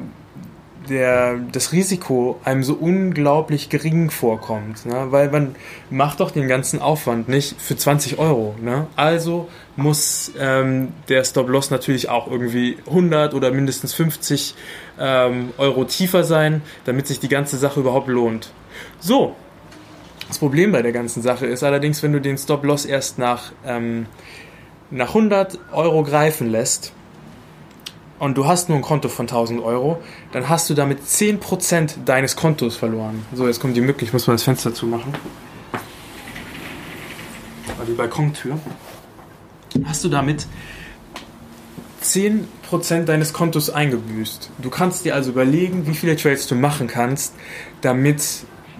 der, 0.91 1.37
das 1.51 1.71
Risiko 1.71 2.39
einem 2.43 2.63
so 2.63 2.73
unglaublich 2.73 3.69
gering 3.69 4.11
vorkommt, 4.11 4.85
ne? 4.85 5.07
weil 5.09 5.31
man 5.31 5.55
macht 5.89 6.19
doch 6.19 6.31
den 6.31 6.47
ganzen 6.47 6.81
Aufwand 6.81 7.29
nicht 7.29 7.59
für 7.59 7.75
20 7.75 8.19
Euro. 8.19 8.55
Ne? 8.61 8.87
Also 8.95 9.47
muss 9.75 10.31
ähm, 10.37 10.89
der 11.07 11.23
Stop-Loss 11.23 11.71
natürlich 11.71 12.09
auch 12.09 12.29
irgendwie 12.29 12.77
100 12.87 13.33
oder 13.33 13.51
mindestens 13.51 13.93
50 13.93 14.55
ähm, 14.99 15.49
Euro 15.57 15.85
tiefer 15.85 16.23
sein, 16.23 16.61
damit 16.85 17.07
sich 17.07 17.19
die 17.19 17.29
ganze 17.29 17.57
Sache 17.57 17.79
überhaupt 17.79 18.09
lohnt. 18.09 18.51
So, 18.99 19.35
das 20.27 20.37
Problem 20.37 20.71
bei 20.71 20.81
der 20.81 20.91
ganzen 20.91 21.21
Sache 21.21 21.45
ist 21.45 21.63
allerdings, 21.63 22.03
wenn 22.03 22.13
du 22.13 22.21
den 22.21 22.37
Stop-Loss 22.37 22.85
erst 22.85 23.17
nach, 23.17 23.53
ähm, 23.65 24.05
nach 24.89 25.09
100 25.09 25.57
Euro 25.71 26.03
greifen 26.03 26.51
lässt, 26.51 26.93
und 28.21 28.37
du 28.37 28.45
hast 28.45 28.69
nur 28.69 28.77
ein 28.77 28.83
Konto 28.83 29.09
von 29.09 29.25
1000 29.25 29.63
Euro, 29.63 29.99
dann 30.31 30.47
hast 30.47 30.69
du 30.69 30.75
damit 30.75 30.99
10% 31.01 32.03
deines 32.05 32.35
Kontos 32.35 32.75
verloren. 32.75 33.25
So, 33.33 33.47
jetzt 33.47 33.59
kommt 33.59 33.75
die 33.75 33.81
Möglichkeit, 33.81 34.09
ich 34.09 34.13
muss 34.13 34.27
mal 34.27 34.33
das 34.33 34.43
Fenster 34.43 34.75
zumachen. 34.75 35.11
Die 37.87 37.93
Balkontür. 37.93 38.59
Hast 39.85 40.03
du 40.03 40.09
damit 40.09 40.45
10% 42.03 43.05
deines 43.05 43.33
Kontos 43.33 43.71
eingebüßt. 43.71 44.51
Du 44.59 44.69
kannst 44.69 45.03
dir 45.03 45.15
also 45.15 45.31
überlegen, 45.31 45.87
wie 45.87 45.95
viele 45.95 46.15
Trades 46.15 46.45
du 46.45 46.53
machen 46.53 46.85
kannst, 46.85 47.33
damit 47.81 48.21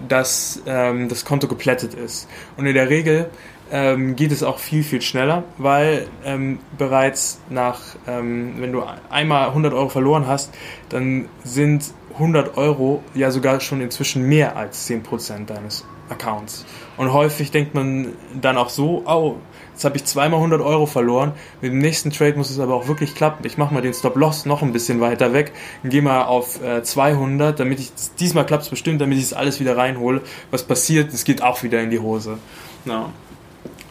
das, 0.07 0.61
ähm, 0.67 1.09
das 1.09 1.25
Konto 1.25 1.47
geplättet 1.47 1.95
ist. 1.95 2.27
Und 2.57 2.67
in 2.67 2.75
der 2.75 2.89
Regel 2.89 3.31
ähm, 3.71 4.15
geht 4.15 4.31
es 4.31 4.43
auch 4.43 4.59
viel, 4.59 4.83
viel 4.83 5.01
schneller, 5.01 5.43
weil 5.57 6.07
ähm, 6.25 6.59
bereits 6.77 7.39
nach, 7.49 7.79
ähm, 8.07 8.55
wenn 8.57 8.71
du 8.71 8.83
einmal 9.09 9.47
100 9.47 9.73
Euro 9.73 9.89
verloren 9.89 10.27
hast, 10.27 10.53
dann 10.89 11.29
sind 11.43 11.85
100 12.13 12.57
Euro 12.57 13.01
ja 13.13 13.31
sogar 13.31 13.59
schon 13.61 13.81
inzwischen 13.81 14.27
mehr 14.27 14.57
als 14.57 14.89
10% 14.89 15.45
deines 15.45 15.85
Accounts. 16.09 16.65
Und 16.97 17.13
häufig 17.13 17.51
denkt 17.51 17.73
man 17.73 18.09
dann 18.39 18.57
auch 18.57 18.69
so, 18.69 19.03
oh, 19.05 19.37
jetzt 19.71 19.85
habe 19.85 19.95
ich 19.95 20.03
zweimal 20.03 20.39
100 20.39 20.61
Euro 20.61 20.85
verloren, 20.85 21.31
mit 21.61 21.71
dem 21.71 21.79
nächsten 21.79 22.11
Trade 22.11 22.35
muss 22.35 22.49
es 22.49 22.59
aber 22.59 22.75
auch 22.75 22.89
wirklich 22.89 23.15
klappen. 23.15 23.45
Ich 23.47 23.57
mache 23.57 23.73
mal 23.73 23.81
den 23.81 23.93
Stop-Loss 23.93 24.45
noch 24.45 24.61
ein 24.61 24.73
bisschen 24.73 24.99
weiter 24.99 25.33
weg 25.33 25.53
gehe 25.85 26.01
mal 26.01 26.23
auf 26.23 26.61
äh, 26.61 26.83
200, 26.83 27.57
damit 27.57 27.79
ich, 27.79 27.91
diesmal 28.19 28.45
klappt 28.45 28.63
es 28.63 28.69
bestimmt, 28.69 28.99
damit 28.99 29.17
ich 29.17 29.23
es 29.23 29.33
alles 29.33 29.61
wieder 29.61 29.77
reinhole. 29.77 30.21
Was 30.51 30.63
passiert, 30.63 31.13
es 31.13 31.23
geht 31.23 31.41
auch 31.41 31.63
wieder 31.63 31.81
in 31.81 31.89
die 31.89 31.99
Hose. 31.99 32.37
Ja. 32.85 33.09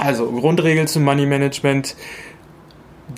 Also, 0.00 0.30
Grundregel 0.32 0.88
zum 0.88 1.04
Money 1.04 1.26
Management. 1.26 1.94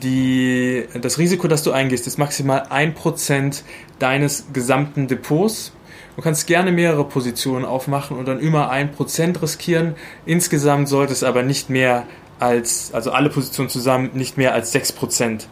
Die, 0.03 0.85
das 1.01 1.19
Risiko, 1.19 1.47
das 1.49 1.62
du 1.62 1.71
eingehst, 1.71 2.07
ist 2.07 2.19
maximal 2.19 2.62
1% 2.71 3.62
deines 3.99 4.47
gesamten 4.53 5.07
Depots. 5.07 5.73
Du 6.17 6.23
kannst 6.23 6.47
gerne 6.47 6.73
mehrere 6.73 7.05
Positionen 7.05 7.65
aufmachen 7.65 8.19
und 8.19 8.27
dann 8.27 8.41
immer 8.41 8.73
1% 8.73 9.41
riskieren. 9.41 9.95
Insgesamt 10.27 10.89
sollte 10.89 11.12
es 11.12 11.23
aber 11.23 11.43
nicht 11.43 11.71
mehr 11.71 12.05
als, 12.41 12.93
also 12.93 13.12
alle 13.12 13.31
Positionen 13.31 13.69
zusammen, 13.69 14.11
nicht 14.15 14.37
mehr 14.37 14.53
als 14.53 14.75
6% 14.75 15.45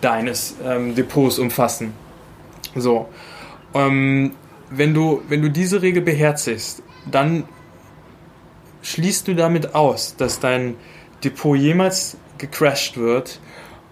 deines 0.00 0.54
ähm, 0.64 0.94
Depots 0.94 1.38
umfassen. 1.38 1.92
So. 2.74 3.08
Ähm, 3.74 4.32
wenn, 4.70 4.94
du, 4.94 5.22
wenn 5.28 5.42
du 5.42 5.50
diese 5.50 5.82
Regel 5.82 6.02
beherzigst, 6.02 6.82
dann 7.10 7.44
schließt 8.90 9.28
du 9.28 9.34
damit 9.34 9.74
aus, 9.74 10.16
dass 10.16 10.40
dein 10.40 10.76
Depot 11.24 11.56
jemals 11.56 12.16
gecrashed 12.38 12.96
wird. 12.96 13.40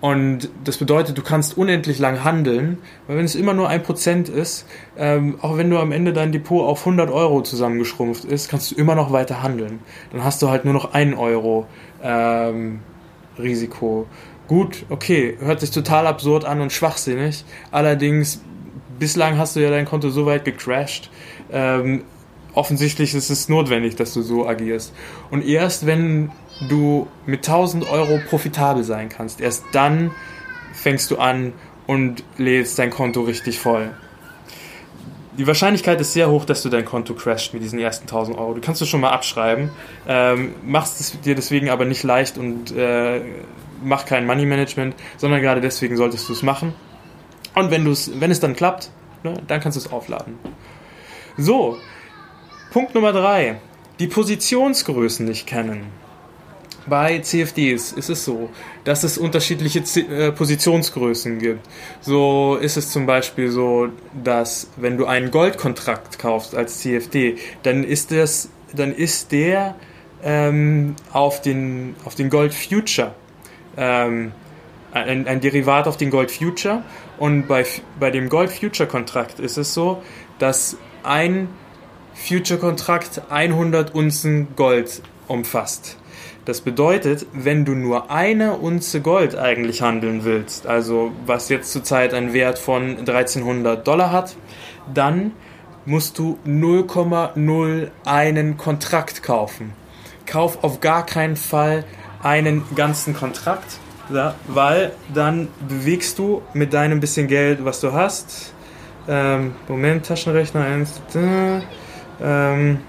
Und 0.00 0.50
das 0.62 0.76
bedeutet, 0.76 1.16
du 1.16 1.22
kannst 1.22 1.56
unendlich 1.56 1.98
lang 1.98 2.22
handeln, 2.22 2.78
weil 3.06 3.16
wenn 3.16 3.24
es 3.24 3.34
immer 3.34 3.54
nur 3.54 3.68
ein 3.68 3.82
Prozent 3.82 4.28
ist, 4.28 4.66
ähm, 4.96 5.38
auch 5.40 5.56
wenn 5.56 5.70
du 5.70 5.78
am 5.78 5.90
Ende 5.90 6.12
dein 6.12 6.32
Depot 6.32 6.64
auf 6.64 6.80
100 6.80 7.10
Euro 7.10 7.42
zusammengeschrumpft 7.42 8.24
ist, 8.24 8.48
kannst 8.48 8.70
du 8.70 8.74
immer 8.74 8.94
noch 8.94 9.10
weiter 9.10 9.42
handeln. 9.42 9.80
Dann 10.12 10.22
hast 10.22 10.42
du 10.42 10.50
halt 10.50 10.64
nur 10.64 10.74
noch 10.74 10.92
ein 10.92 11.14
Euro 11.14 11.66
ähm, 12.02 12.80
Risiko. 13.38 14.06
Gut, 14.48 14.84
okay, 14.90 15.38
hört 15.40 15.60
sich 15.60 15.70
total 15.70 16.06
absurd 16.06 16.44
an 16.44 16.60
und 16.60 16.72
schwachsinnig. 16.72 17.44
Allerdings, 17.72 18.42
bislang 18.98 19.38
hast 19.38 19.56
du 19.56 19.60
ja 19.60 19.70
dein 19.70 19.86
Konto 19.86 20.10
so 20.10 20.26
weit 20.26 20.44
gecrashed. 20.44 21.10
Ähm, 21.50 22.02
offensichtlich 22.56 23.14
ist 23.14 23.30
es 23.30 23.48
notwendig, 23.48 23.94
dass 23.96 24.12
du 24.14 24.22
so 24.22 24.48
agierst. 24.48 24.92
Und 25.30 25.46
erst 25.46 25.86
wenn 25.86 26.32
du 26.68 27.06
mit 27.26 27.46
1000 27.46 27.88
Euro 27.88 28.18
profitabel 28.28 28.82
sein 28.82 29.08
kannst, 29.08 29.40
erst 29.40 29.64
dann 29.72 30.10
fängst 30.72 31.10
du 31.10 31.18
an 31.18 31.52
und 31.86 32.24
lädst 32.38 32.78
dein 32.78 32.90
Konto 32.90 33.22
richtig 33.22 33.60
voll. 33.60 33.90
Die 35.38 35.46
Wahrscheinlichkeit 35.46 36.00
ist 36.00 36.14
sehr 36.14 36.30
hoch, 36.30 36.46
dass 36.46 36.62
du 36.62 36.70
dein 36.70 36.86
Konto 36.86 37.12
crasht 37.12 37.52
mit 37.52 37.62
diesen 37.62 37.78
ersten 37.78 38.04
1000 38.04 38.38
Euro. 38.38 38.54
Du 38.54 38.62
kannst 38.62 38.80
es 38.80 38.88
schon 38.88 39.02
mal 39.02 39.10
abschreiben, 39.10 39.70
ähm, 40.08 40.54
machst 40.64 40.98
es 40.98 41.20
dir 41.20 41.34
deswegen 41.34 41.68
aber 41.68 41.84
nicht 41.84 42.02
leicht 42.02 42.38
und 42.38 42.74
äh, 42.74 43.20
mach 43.82 44.06
kein 44.06 44.24
Money 44.24 44.46
Management, 44.46 44.94
sondern 45.18 45.42
gerade 45.42 45.60
deswegen 45.60 45.98
solltest 45.98 46.26
du 46.30 46.32
es 46.32 46.42
machen. 46.42 46.72
Und 47.54 47.70
wenn, 47.70 47.84
wenn 47.84 48.30
es 48.30 48.40
dann 48.40 48.56
klappt, 48.56 48.90
ne, 49.24 49.34
dann 49.46 49.60
kannst 49.60 49.76
du 49.76 49.80
es 49.80 49.92
aufladen. 49.92 50.38
So, 51.36 51.76
Punkt 52.76 52.94
Nummer 52.94 53.14
drei. 53.14 53.56
Die 54.00 54.06
Positionsgrößen 54.06 55.24
nicht 55.24 55.46
kennen. 55.46 55.86
Bei 56.86 57.20
CFDs 57.20 57.92
ist 57.92 58.10
es 58.10 58.22
so, 58.22 58.50
dass 58.84 59.02
es 59.02 59.16
unterschiedliche 59.16 59.78
äh, 59.98 60.30
Positionsgrößen 60.30 61.38
gibt. 61.38 61.66
So 62.02 62.58
ist 62.60 62.76
es 62.76 62.90
zum 62.90 63.06
Beispiel 63.06 63.50
so, 63.50 63.88
dass 64.22 64.68
wenn 64.76 64.98
du 64.98 65.06
einen 65.06 65.30
Goldkontrakt 65.30 66.18
kaufst 66.18 66.54
als 66.54 66.80
CFD, 66.80 67.38
dann 67.62 67.82
ist 67.82 68.12
das, 68.12 68.50
dann 68.74 68.92
ist 68.92 69.32
der 69.32 69.74
ähm, 70.22 70.96
auf 71.14 71.40
den 71.40 71.94
auf 72.04 72.14
den 72.14 72.28
Gold 72.28 72.52
Future 72.52 73.14
ähm, 73.78 74.32
ein, 74.92 75.26
ein 75.26 75.40
Derivat 75.40 75.88
auf 75.88 75.96
den 75.96 76.10
Gold 76.10 76.30
Future 76.30 76.82
und 77.16 77.48
bei 77.48 77.64
bei 77.98 78.10
dem 78.10 78.28
Gold 78.28 78.50
Future 78.50 78.86
Kontrakt 78.86 79.40
ist 79.40 79.56
es 79.56 79.72
so, 79.72 80.02
dass 80.38 80.76
ein 81.02 81.48
Future-Kontrakt 82.16 83.22
100 83.30 83.94
Unzen 83.94 84.48
Gold 84.56 85.02
umfasst. 85.28 85.96
Das 86.44 86.60
bedeutet, 86.60 87.26
wenn 87.32 87.64
du 87.64 87.74
nur 87.74 88.10
eine 88.10 88.56
Unze 88.56 89.00
Gold 89.00 89.36
eigentlich 89.36 89.82
handeln 89.82 90.24
willst, 90.24 90.66
also 90.66 91.12
was 91.26 91.48
jetzt 91.48 91.72
zurzeit 91.72 92.14
einen 92.14 92.32
Wert 92.32 92.58
von 92.58 92.98
1300 92.98 93.86
Dollar 93.86 94.12
hat, 94.12 94.36
dann 94.92 95.32
musst 95.84 96.18
du 96.18 96.38
0,01 96.46 98.56
Kontrakt 98.56 99.22
kaufen. 99.22 99.72
Kauf 100.24 100.62
auf 100.62 100.80
gar 100.80 101.04
keinen 101.04 101.36
Fall 101.36 101.84
einen 102.22 102.62
ganzen 102.74 103.14
Kontrakt, 103.14 103.78
weil 104.48 104.92
dann 105.12 105.48
bewegst 105.68 106.18
du 106.18 106.42
mit 106.54 106.72
deinem 106.72 107.00
bisschen 107.00 107.26
Geld, 107.26 107.64
was 107.64 107.80
du 107.80 107.92
hast. 107.92 108.54
Ähm, 109.08 109.54
Moment, 109.68 110.06
Taschenrechner 110.06 110.64
1 110.64 111.02
ähm, 112.20 112.80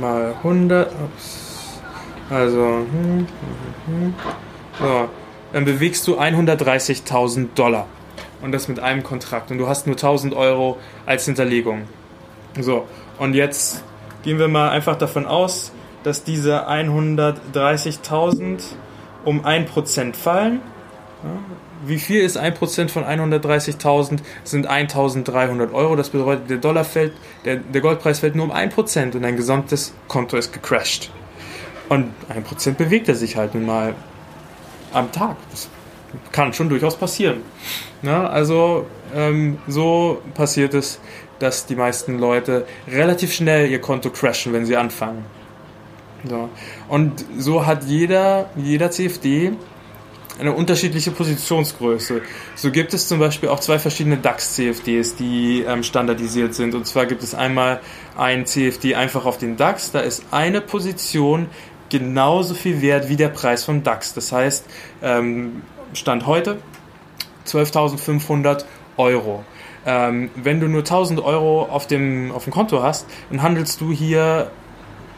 mal 0.00 0.34
100. 0.42 0.92
Ups. 0.92 1.80
Also, 2.28 2.60
hm, 2.60 3.26
hm, 3.26 3.26
hm, 3.86 4.14
so, 4.78 5.08
dann 5.52 5.64
bewegst 5.64 6.06
du 6.08 6.18
130.000 6.18 7.48
Dollar. 7.54 7.86
Und 8.42 8.52
das 8.52 8.68
mit 8.68 8.80
einem 8.80 9.02
Kontrakt. 9.02 9.50
Und 9.50 9.58
du 9.58 9.68
hast 9.68 9.86
nur 9.86 9.96
1000 9.96 10.34
Euro 10.34 10.78
als 11.06 11.24
Hinterlegung. 11.24 11.82
So, 12.60 12.86
und 13.18 13.34
jetzt 13.34 13.82
gehen 14.22 14.38
wir 14.38 14.48
mal 14.48 14.70
einfach 14.70 14.96
davon 14.96 15.26
aus, 15.26 15.72
dass 16.02 16.24
diese 16.24 16.68
130.000 16.68 18.60
um 19.24 19.44
1% 19.44 20.14
fallen. 20.14 20.60
Wie 21.84 21.98
viel 21.98 22.20
ist 22.20 22.38
1% 22.38 22.88
von 22.88 23.04
130.000? 23.04 24.18
Sind 24.44 24.70
1.300 24.70 25.72
Euro. 25.72 25.96
Das 25.96 26.10
bedeutet, 26.10 26.50
der 26.50 26.58
Dollar 26.58 26.84
fällt, 26.84 27.12
der, 27.44 27.56
der 27.56 27.80
Goldpreis 27.80 28.20
fällt 28.20 28.34
nur 28.34 28.46
um 28.46 28.52
1% 28.52 29.14
und 29.14 29.22
dein 29.22 29.36
gesamtes 29.36 29.94
Konto 30.08 30.36
ist 30.36 30.52
gecrashed. 30.52 31.10
Und 31.88 32.12
1% 32.30 32.72
bewegt 32.72 33.08
er 33.08 33.14
sich 33.14 33.36
halt 33.36 33.54
nun 33.54 33.66
mal 33.66 33.94
am 34.92 35.12
Tag. 35.12 35.36
Das 35.50 35.68
kann 36.32 36.52
schon 36.52 36.68
durchaus 36.68 36.96
passieren. 36.96 37.42
Ja, 38.02 38.26
also 38.26 38.86
ähm, 39.14 39.58
so 39.66 40.22
passiert 40.34 40.74
es, 40.74 41.00
dass 41.38 41.66
die 41.66 41.76
meisten 41.76 42.18
Leute 42.18 42.66
relativ 42.88 43.32
schnell 43.32 43.70
ihr 43.70 43.80
Konto 43.80 44.10
crashen, 44.10 44.52
wenn 44.52 44.66
sie 44.66 44.76
anfangen. 44.76 45.24
So. 46.28 46.48
Und 46.88 47.24
so 47.38 47.66
hat 47.66 47.84
jeder, 47.84 48.50
jeder 48.56 48.90
CFD 48.90 49.52
eine 50.38 50.52
unterschiedliche 50.52 51.10
Positionsgröße. 51.10 52.22
So 52.54 52.70
gibt 52.70 52.94
es 52.94 53.08
zum 53.08 53.18
Beispiel 53.18 53.48
auch 53.48 53.60
zwei 53.60 53.78
verschiedene 53.78 54.18
DAX-CFDs, 54.18 55.16
die 55.16 55.62
ähm, 55.62 55.82
standardisiert 55.82 56.54
sind. 56.54 56.74
Und 56.74 56.86
zwar 56.86 57.06
gibt 57.06 57.22
es 57.22 57.34
einmal 57.34 57.80
ein 58.16 58.46
CFD 58.46 58.94
einfach 58.94 59.24
auf 59.24 59.38
den 59.38 59.56
DAX. 59.56 59.92
Da 59.92 60.00
ist 60.00 60.24
eine 60.30 60.60
Position 60.60 61.48
genauso 61.88 62.54
viel 62.54 62.82
wert 62.82 63.08
wie 63.08 63.16
der 63.16 63.28
Preis 63.28 63.64
vom 63.64 63.82
DAX. 63.82 64.14
Das 64.14 64.32
heißt, 64.32 64.66
ähm, 65.02 65.62
Stand 65.92 66.26
heute 66.26 66.58
12.500 67.46 68.64
Euro. 68.96 69.44
Ähm, 69.86 70.30
wenn 70.34 70.60
du 70.60 70.68
nur 70.68 70.80
1000 70.80 71.20
Euro 71.20 71.62
auf 71.62 71.86
dem, 71.86 72.32
auf 72.32 72.44
dem 72.44 72.52
Konto 72.52 72.82
hast, 72.82 73.06
dann 73.30 73.42
handelst 73.42 73.80
du 73.80 73.92
hier 73.92 74.50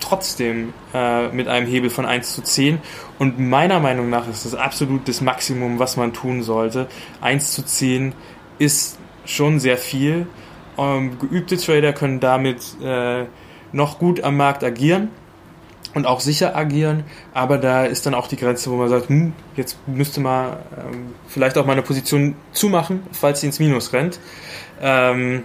trotzdem 0.00 0.73
äh, 0.95 1.28
mit 1.28 1.49
einem 1.49 1.67
Hebel 1.67 1.90
von 1.90 2.07
1 2.07 2.35
zu 2.35 2.43
10. 2.43 2.78
Und 3.19 3.38
meiner 3.38 3.81
Meinung 3.81 4.11
nach 4.11 4.28
ist 4.28 4.45
das 4.45 4.55
absolut 4.55 5.09
das 5.09 5.21
Maximum, 5.21 5.78
was 5.78 5.97
man 5.97 6.12
tun 6.12 6.43
sollte. 6.43 6.87
1 7.21 7.52
zu 7.52 7.64
10 7.64 8.14
ist 8.59 8.99
schon 9.25 9.61
sehr 9.61 9.76
viel. 9.76 10.26
Ähm, 10.76 11.19
geübte 11.19 11.57
Trader 11.57 11.93
können 11.93 12.21
damit 12.21 12.62
äh, 12.83 13.25
noch 13.73 13.99
gut 13.99 14.23
am 14.23 14.37
Markt 14.37 14.64
agieren 14.64 15.11
und 15.95 16.07
auch 16.07 16.21
sicher 16.21 16.57
agieren, 16.57 17.05
aber 17.35 17.59
da 17.59 17.85
ist 17.85 18.07
dann 18.07 18.14
auch 18.14 18.28
die 18.28 18.37
Grenze, 18.37 18.71
wo 18.71 18.76
man 18.76 18.88
sagt, 18.88 19.09
hm, 19.09 19.33
jetzt 19.57 19.78
müsste 19.87 20.21
man 20.21 20.57
ähm, 20.76 21.14
vielleicht 21.26 21.59
auch 21.59 21.67
mal 21.67 21.73
eine 21.73 21.83
Position 21.83 22.37
zumachen, 22.52 23.02
falls 23.12 23.40
sie 23.40 23.47
ins 23.47 23.59
Minus 23.59 23.93
rennt. 23.93 24.21
Ähm, 24.81 25.43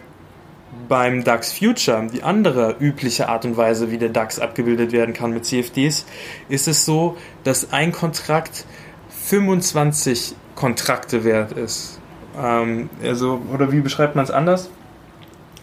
beim 0.87 1.23
DAX 1.23 1.51
Future, 1.51 2.07
die 2.11 2.23
andere 2.23 2.75
übliche 2.79 3.29
Art 3.29 3.45
und 3.45 3.57
Weise, 3.57 3.91
wie 3.91 3.97
der 3.97 4.09
DAX 4.09 4.39
abgebildet 4.39 4.91
werden 4.91 5.13
kann 5.13 5.33
mit 5.33 5.45
CFDs, 5.45 6.05
ist 6.49 6.67
es 6.67 6.85
so, 6.85 7.17
dass 7.43 7.71
ein 7.71 7.91
Kontrakt 7.91 8.65
25 9.09 10.35
Kontrakte 10.55 11.23
wert 11.23 11.53
ist. 11.53 11.99
Ähm, 12.37 12.89
also, 13.03 13.41
oder 13.53 13.71
wie 13.71 13.81
beschreibt 13.81 14.15
man 14.15 14.25
es 14.25 14.31
anders? 14.31 14.69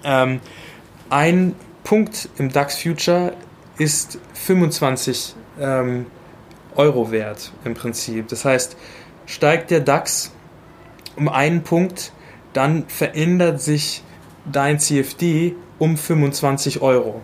Ähm, 0.04 0.40
ein 1.10 1.54
Punkt 1.84 2.28
im 2.38 2.50
DAX 2.50 2.80
Future 2.80 3.34
ist 3.78 4.18
25 4.34 5.34
ähm, 5.60 6.06
Euro 6.76 7.10
wert 7.10 7.52
im 7.64 7.74
Prinzip. 7.74 8.28
Das 8.28 8.44
heißt, 8.44 8.76
steigt 9.26 9.70
der 9.70 9.80
DAX 9.80 10.32
um 11.16 11.28
einen 11.28 11.62
Punkt, 11.62 12.12
dann 12.52 12.84
verändert 12.88 13.60
sich 13.60 14.02
dein 14.52 14.78
CFD 14.78 15.54
um 15.78 15.96
25 15.96 16.82
Euro. 16.82 17.22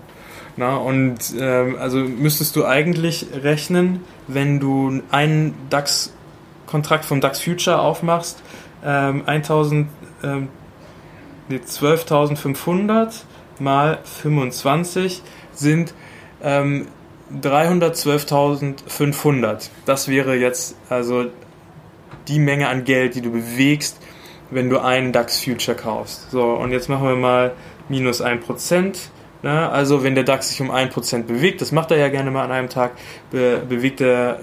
Na, 0.57 0.77
und 0.77 1.19
ähm, 1.39 1.77
also 1.79 1.99
müsstest 1.99 2.57
du 2.57 2.65
eigentlich 2.65 3.27
rechnen, 3.43 4.01
wenn 4.27 4.59
du 4.59 5.03
einen 5.11 5.55
DAX-Kontrakt 5.69 7.05
vom 7.05 7.21
DAX 7.21 7.43
Future 7.43 7.79
aufmachst, 7.79 8.43
ähm, 8.83 9.25
1000, 9.27 9.89
ähm, 10.25 10.49
nee, 11.49 11.59
12.500 11.59 13.25
mal 13.59 13.99
25 14.05 15.23
sind 15.53 15.93
ähm, 16.43 16.89
312.500. 17.43 19.71
Das 19.85 20.09
wäre 20.09 20.37
jetzt 20.37 20.77
also 20.89 21.27
die 22.29 22.39
Menge 22.39 22.69
an 22.69 22.85
Geld, 22.85 23.15
die 23.15 23.21
du 23.21 23.31
bewegst, 23.33 23.99
wenn 24.51 24.71
du 24.71 24.79
einen 24.79 25.13
DAX 25.13 25.43
Future 25.43 25.77
kaufst. 25.77 26.31
So, 26.31 26.53
und 26.53 26.71
jetzt 26.73 26.89
machen 26.89 27.09
wir 27.09 27.17
mal 27.17 27.53
minus 27.89 28.23
1%. 28.23 28.97
Ne? 29.43 29.71
Also 29.71 30.03
wenn 30.03 30.15
der 30.15 30.25
DAX 30.25 30.49
sich 30.51 30.61
um 30.61 30.71
1% 30.71 31.23
bewegt, 31.25 31.61
das 31.61 31.73
macht 31.73 31.91
er 31.91 31.99
ja 31.99 32.09
gerne 32.09 32.31
mal 32.31 32.45
an 32.45 32.53
einem 32.53 32.69
Tag, 32.69 32.93
be 33.31 33.61
bewegt 33.69 34.01
er, 34.01 34.39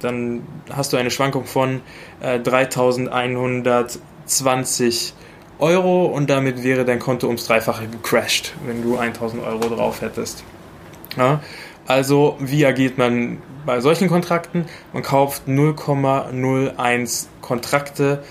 dann 0.00 0.42
hast 0.70 0.92
du 0.92 0.96
eine 0.96 1.10
Schwankung 1.10 1.44
von 1.44 1.80
äh, 2.20 2.38
3120 2.40 5.14
Euro 5.58 6.06
und 6.06 6.30
damit 6.30 6.64
wäre 6.64 6.84
dein 6.84 6.98
Konto 6.98 7.28
ums 7.28 7.46
Dreifache 7.46 7.86
gecrashed, 7.86 8.54
wenn 8.66 8.82
du 8.82 8.96
1000 8.96 9.44
Euro 9.44 9.68
drauf 9.68 10.00
hättest. 10.00 10.42
Ja? 11.16 11.40
Also 11.86 12.36
wie 12.40 12.66
agiert 12.66 12.98
man 12.98 13.40
bei 13.66 13.80
solchen 13.80 14.08
Kontrakten? 14.08 14.66
Man 14.92 15.02
kauft 15.02 15.46
0,01 15.46 17.26
Kontrakte 17.40 18.22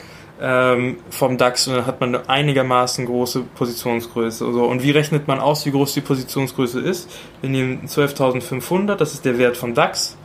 ähm, 0.41 0.97
vom 1.09 1.37
DAX 1.37 1.67
und 1.67 1.75
dann 1.75 1.85
hat 1.85 2.01
man 2.01 2.15
eine 2.15 2.27
einigermaßen 2.29 3.05
große 3.05 3.43
Positionsgröße. 3.55 4.45
Also, 4.45 4.65
und 4.65 4.81
wie 4.83 4.91
rechnet 4.91 5.27
man 5.27 5.39
aus, 5.39 5.65
wie 5.65 5.71
groß 5.71 5.93
die 5.93 6.01
Positionsgröße 6.01 6.79
ist? 6.79 7.09
Wir 7.41 7.49
nehmen 7.49 7.87
12.500, 7.87 8.95
das 8.95 9.13
ist 9.13 9.23
der 9.23 9.37
Wert 9.37 9.55
vom 9.55 9.75
DAX, 9.75 10.17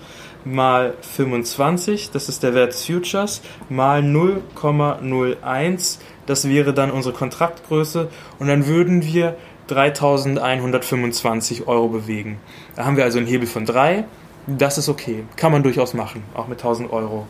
mal 0.45 0.95
25, 1.03 2.11
das 2.11 2.29
ist 2.29 2.43
der 2.43 2.55
Wert 2.55 2.73
des 2.73 2.87
Futures, 2.87 3.43
mal 3.69 4.01
0,01, 4.01 5.99
das 6.25 6.49
wäre 6.49 6.73
dann 6.73 6.91
unsere 6.91 7.15
Kontraktgröße 7.15 8.09
und 8.39 8.49
dann 8.49 8.67
würden 8.67 9.05
wir 9.05 9.37
3125 9.69 11.67
Euro 11.67 11.89
bewegen. 11.89 12.39
Da 12.75 12.85
haben 12.85 12.97
wir 12.97 13.05
also 13.05 13.19
einen 13.19 13.27
Hebel 13.27 13.47
von 13.47 13.67
3. 13.67 14.05
Das 14.47 14.79
ist 14.79 14.89
okay. 14.89 15.25
Kann 15.35 15.51
man 15.51 15.65
durchaus 15.65 15.93
machen, 15.93 16.23
auch 16.35 16.47
mit 16.47 16.61
1000 16.61 16.93
Euro. 16.93 17.27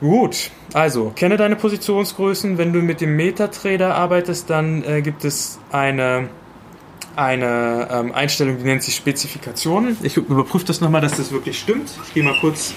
Gut, 0.00 0.52
also 0.74 1.12
kenne 1.14 1.36
deine 1.36 1.56
Positionsgrößen. 1.56 2.56
Wenn 2.56 2.72
du 2.72 2.80
mit 2.80 3.00
dem 3.00 3.16
MetaTrader 3.16 3.96
arbeitest, 3.96 4.48
dann 4.48 4.84
äh, 4.84 5.02
gibt 5.02 5.24
es 5.24 5.58
eine, 5.72 6.28
eine 7.16 7.88
ähm, 7.90 8.12
Einstellung, 8.12 8.58
die 8.58 8.64
nennt 8.64 8.84
sich 8.84 8.94
Spezifikationen. 8.94 9.96
Ich 10.02 10.16
überprüfe 10.16 10.66
das 10.66 10.80
nochmal, 10.80 11.00
dass 11.00 11.16
das 11.16 11.32
wirklich 11.32 11.58
stimmt. 11.58 11.90
Ich 12.06 12.14
gehe 12.14 12.22
mal 12.22 12.36
kurz 12.40 12.74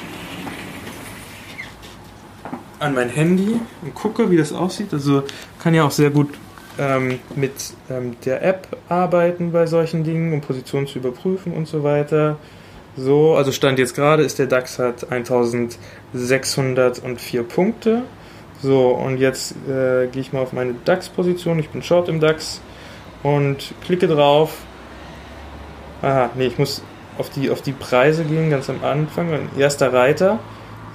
an 2.79 2.95
mein 2.95 3.09
Handy 3.09 3.59
und 3.83 3.93
gucke, 3.93 4.31
wie 4.31 4.37
das 4.37 4.51
aussieht. 4.51 4.91
Also 4.91 5.23
kann 5.59 5.75
ja 5.75 5.83
auch 5.83 5.91
sehr 5.91 6.09
gut 6.09 6.29
ähm, 6.79 7.19
mit 7.35 7.53
ähm, 7.91 8.15
der 8.25 8.43
App 8.43 8.67
arbeiten 8.89 9.51
bei 9.51 9.67
solchen 9.67 10.03
Dingen, 10.03 10.33
um 10.33 10.41
Positionen 10.41 10.87
zu 10.87 10.97
überprüfen 10.97 11.53
und 11.53 11.67
so 11.67 11.83
weiter. 11.83 12.37
So, 12.97 13.35
also 13.35 13.51
Stand 13.51 13.79
jetzt 13.79 13.95
gerade 13.95 14.23
ist 14.23 14.39
der 14.39 14.47
DAX 14.47 14.79
hat 14.79 15.11
1604 15.11 17.43
Punkte. 17.43 18.03
So, 18.61 18.89
und 18.89 19.17
jetzt 19.17 19.55
äh, 19.67 20.07
gehe 20.07 20.21
ich 20.21 20.33
mal 20.33 20.41
auf 20.41 20.53
meine 20.53 20.75
DAX-Position. 20.85 21.59
Ich 21.59 21.69
bin 21.69 21.81
Short 21.81 22.09
im 22.09 22.19
DAX 22.19 22.61
und 23.23 23.73
klicke 23.85 24.07
drauf. 24.07 24.57
Aha, 26.01 26.29
nee, 26.35 26.47
ich 26.47 26.59
muss 26.59 26.83
auf 27.17 27.29
die, 27.29 27.49
auf 27.49 27.61
die 27.61 27.71
Preise 27.71 28.23
gehen, 28.23 28.49
ganz 28.49 28.69
am 28.69 28.83
Anfang. 28.83 29.49
Erster 29.57 29.93
Reiter. 29.93 30.39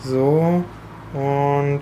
So, 0.04 0.62
und 1.14 1.80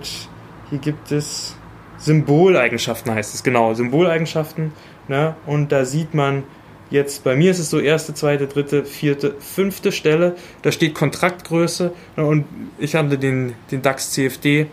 hier 0.69 0.79
gibt 0.79 1.11
es 1.11 1.55
Symboleigenschaften 1.97 3.13
heißt 3.13 3.33
es, 3.33 3.43
genau, 3.43 3.73
Symboleigenschaften. 3.73 4.73
Ne? 5.07 5.35
Und 5.45 5.71
da 5.71 5.85
sieht 5.85 6.13
man 6.13 6.43
jetzt, 6.89 7.23
bei 7.23 7.35
mir 7.35 7.51
ist 7.51 7.59
es 7.59 7.69
so 7.69 7.79
erste, 7.79 8.13
zweite, 8.13 8.47
dritte, 8.47 8.85
vierte, 8.85 9.35
fünfte 9.39 9.91
Stelle, 9.91 10.35
da 10.61 10.71
steht 10.71 10.95
Kontraktgröße 10.95 11.91
ne? 12.15 12.25
und 12.25 12.45
ich 12.77 12.95
habe 12.95 13.17
den, 13.17 13.53
den 13.71 13.81
DAX 13.81 14.11
CFD, 14.11 14.67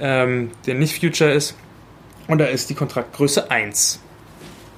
ähm, 0.00 0.50
der 0.66 0.74
nicht 0.74 0.98
Future 0.98 1.30
ist, 1.30 1.56
und 2.28 2.38
da 2.38 2.44
ist 2.44 2.70
die 2.70 2.74
Kontraktgröße 2.74 3.50
1. 3.50 4.00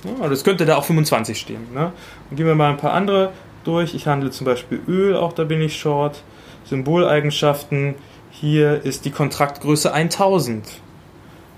Ja, 0.04 0.12
also 0.12 0.30
das 0.30 0.44
könnte 0.44 0.64
da 0.64 0.76
auch 0.76 0.84
25 0.84 1.38
stehen. 1.38 1.66
Ne? 1.74 1.92
Und 2.30 2.36
gehen 2.36 2.46
wir 2.46 2.54
mal 2.54 2.70
ein 2.70 2.76
paar 2.76 2.92
andere 2.92 3.32
durch. 3.64 3.94
Ich 3.94 4.06
handle 4.06 4.30
zum 4.30 4.46
Beispiel 4.46 4.80
Öl, 4.88 5.16
auch 5.16 5.32
da 5.32 5.44
bin 5.44 5.60
ich 5.60 5.78
short. 5.78 6.22
Symboleigenschaften, 6.64 7.96
hier 8.30 8.84
ist 8.84 9.04
die 9.04 9.10
Kontraktgröße 9.10 9.92
1000. 9.92 10.66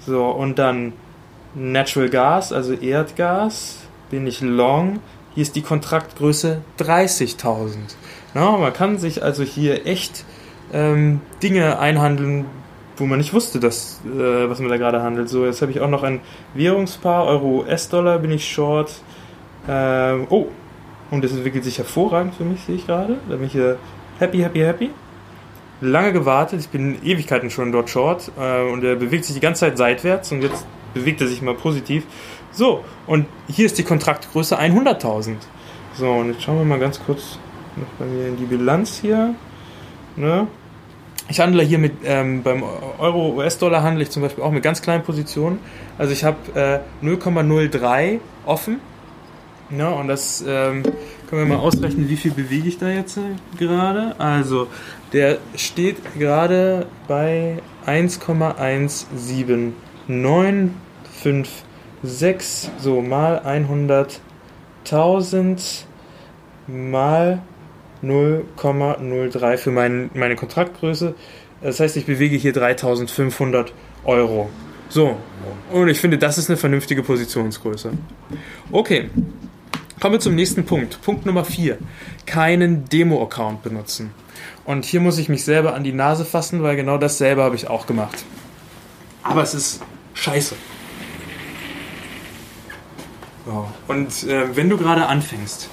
So, 0.05 0.25
und 0.27 0.59
dann 0.59 0.95
Natural 1.55 2.09
Gas, 2.09 2.53
also 2.53 2.73
Erdgas, 2.73 3.82
bin 4.13 4.27
ich 4.27 4.43
long. 4.43 5.01
Hier 5.35 5.43
ist 5.43 5.57
die 5.57 5.63
Kontraktgröße 5.63 6.61
30.000. 6.79 7.77
Ja, 8.35 8.59
man 8.59 8.73
kann 8.73 8.99
sich 8.99 9.25
also 9.25 9.43
hier 9.43 9.87
echt 9.87 10.25
ähm, 10.73 11.23
Dinge 11.43 11.79
einhandeln, 11.79 12.45
wo 12.99 13.07
man 13.07 13.19
nicht 13.19 13.33
wusste, 13.33 13.59
dass, 13.59 14.03
äh, 14.05 14.51
was 14.51 14.61
man 14.61 14.69
da 14.69 14.77
gerade 14.77 15.03
handelt. 15.03 15.31
So, 15.31 15.47
jetzt 15.47 15.63
habe 15.63 15.73
ich 15.73 15.81
auch 15.81 15.89
noch 15.89 16.03
ein 16.03 16.21
Währungspaar, 16.53 17.25
Euro-US-Dollar 17.25 18.19
bin 18.19 18.31
ich 18.31 18.49
short. 18.53 18.93
Ähm, 19.67 20.27
oh, 20.29 20.47
und 21.11 21.25
das 21.25 21.33
entwickelt 21.33 21.65
sich 21.65 21.79
hervorragend 21.79 22.35
für 22.35 22.45
mich, 22.45 22.61
sehe 22.61 22.77
ich 22.77 22.87
gerade. 22.87 23.17
Da 23.31 23.37
bin 23.37 23.47
ich 23.47 23.53
hier 23.53 23.79
happy, 24.19 24.41
happy, 24.41 24.61
happy. 24.61 24.91
Lange 25.81 26.13
gewartet, 26.13 26.61
ich 26.61 26.69
bin 26.69 27.03
Ewigkeiten 27.03 27.49
schon 27.49 27.73
dort 27.73 27.89
short 27.89 28.31
äh, 28.39 28.71
und 28.71 28.85
er 28.85 28.97
bewegt 28.97 29.25
sich 29.25 29.35
die 29.35 29.41
ganze 29.41 29.61
Zeit 29.61 29.79
seitwärts 29.79 30.33
und 30.33 30.43
jetzt 30.43 30.67
bewegt 30.95 31.21
er 31.21 31.29
sich 31.29 31.43
mal 31.43 31.55
positiv. 31.55 32.05
So, 32.53 32.85
und 33.07 33.27
hier 33.49 33.67
ist 33.67 33.79
die 33.79 33.83
Kontraktgröße 33.83 34.59
100.000. 34.59 35.37
So, 35.95 36.11
und 36.11 36.33
jetzt 36.33 36.43
schauen 36.43 36.59
wir 36.59 36.65
mal 36.65 36.79
ganz 36.79 37.01
kurz 37.05 37.39
noch 37.77 37.87
bei 37.99 38.05
mir 38.05 38.29
in 38.29 38.37
die 38.37 38.45
Bilanz 38.45 38.99
hier. 39.01 39.35
Ne? 40.17 40.47
Ich 41.29 41.41
handle 41.41 41.63
hier 41.63 41.79
mit, 41.79 41.93
ähm, 42.05 42.43
beim 42.43 42.63
Euro-US-Dollar 42.99 43.83
handle 43.83 44.03
ich 44.03 44.11
zum 44.11 44.23
Beispiel 44.23 44.45
auch 44.45 44.51
mit 44.51 44.63
ganz 44.63 44.83
kleinen 44.83 45.03
Positionen. 45.03 45.59
Also 45.97 46.13
ich 46.13 46.25
habe 46.25 46.83
äh, 47.03 47.07
0,03 47.07 48.21
offen. 48.45 48.81
Ja, 49.71 49.89
und 49.91 50.09
das 50.09 50.45
ähm, 50.47 50.83
können 51.31 51.49
wir 51.49 51.57
mal 51.57 51.63
ausrechnen, 51.63 52.09
wie 52.11 52.17
viel 52.17 52.33
bewege 52.33 52.69
ich 52.69 52.77
da 52.77 52.91
jetzt 52.91 53.17
äh, 53.17 53.21
gerade. 53.59 54.15
Also 54.19 54.67
der 55.15 55.39
steht 55.57 55.97
gerade 56.19 56.87
bei 57.09 57.59
1,17956 60.09 62.71
so 62.79 63.01
mal 63.01 63.43
100.000 63.45 65.85
mal 66.67 67.43
0,03 68.03 69.57
für 69.57 69.71
mein, 69.71 70.11
meine 70.15 70.37
Kontraktgröße. 70.37 71.15
Das 71.61 71.81
heißt, 71.81 71.97
ich 71.97 72.07
bewege 72.07 72.37
hier 72.37 72.53
3500 72.53 73.73
Euro. 74.05 74.51
So, 74.89 75.17
und 75.71 75.89
ich 75.89 76.01
finde, 76.01 76.19
das 76.19 76.37
ist 76.37 76.51
eine 76.51 76.57
vernünftige 76.57 77.03
Positionsgröße. 77.03 77.93
Okay, 78.73 79.09
kommen 80.01 80.15
wir 80.15 80.21
zum 80.21 80.35
nächsten 80.35 80.67
Punkt. 80.67 81.01
Punkt 81.03 81.25
Nummer 81.25 81.45
4. 81.45 81.79
Keinen 82.27 82.85
Demo-Account 82.87 83.63
benutzen. 83.63 84.11
Und 84.65 84.85
hier 84.85 85.01
muss 85.01 85.19
ich 85.19 85.29
mich 85.29 85.45
selber 85.45 85.75
an 85.75 85.85
die 85.85 85.93
Nase 85.93 86.25
fassen, 86.25 86.63
weil 86.63 86.77
genau 86.77 86.99
dasselbe 86.99 87.43
habe 87.43 87.55
ich 87.55 87.69
auch 87.69 87.87
gemacht. 87.87 88.25
Aber 89.23 89.43
es 89.43 89.55
ist 89.55 89.83
scheiße. 90.15 90.57
Oh. 93.47 93.65
Und 93.89 94.25
äh, 94.25 94.57
wenn 94.57 94.69
du 94.69 94.77
gerade 94.77 95.07
anfängst, 95.07 95.69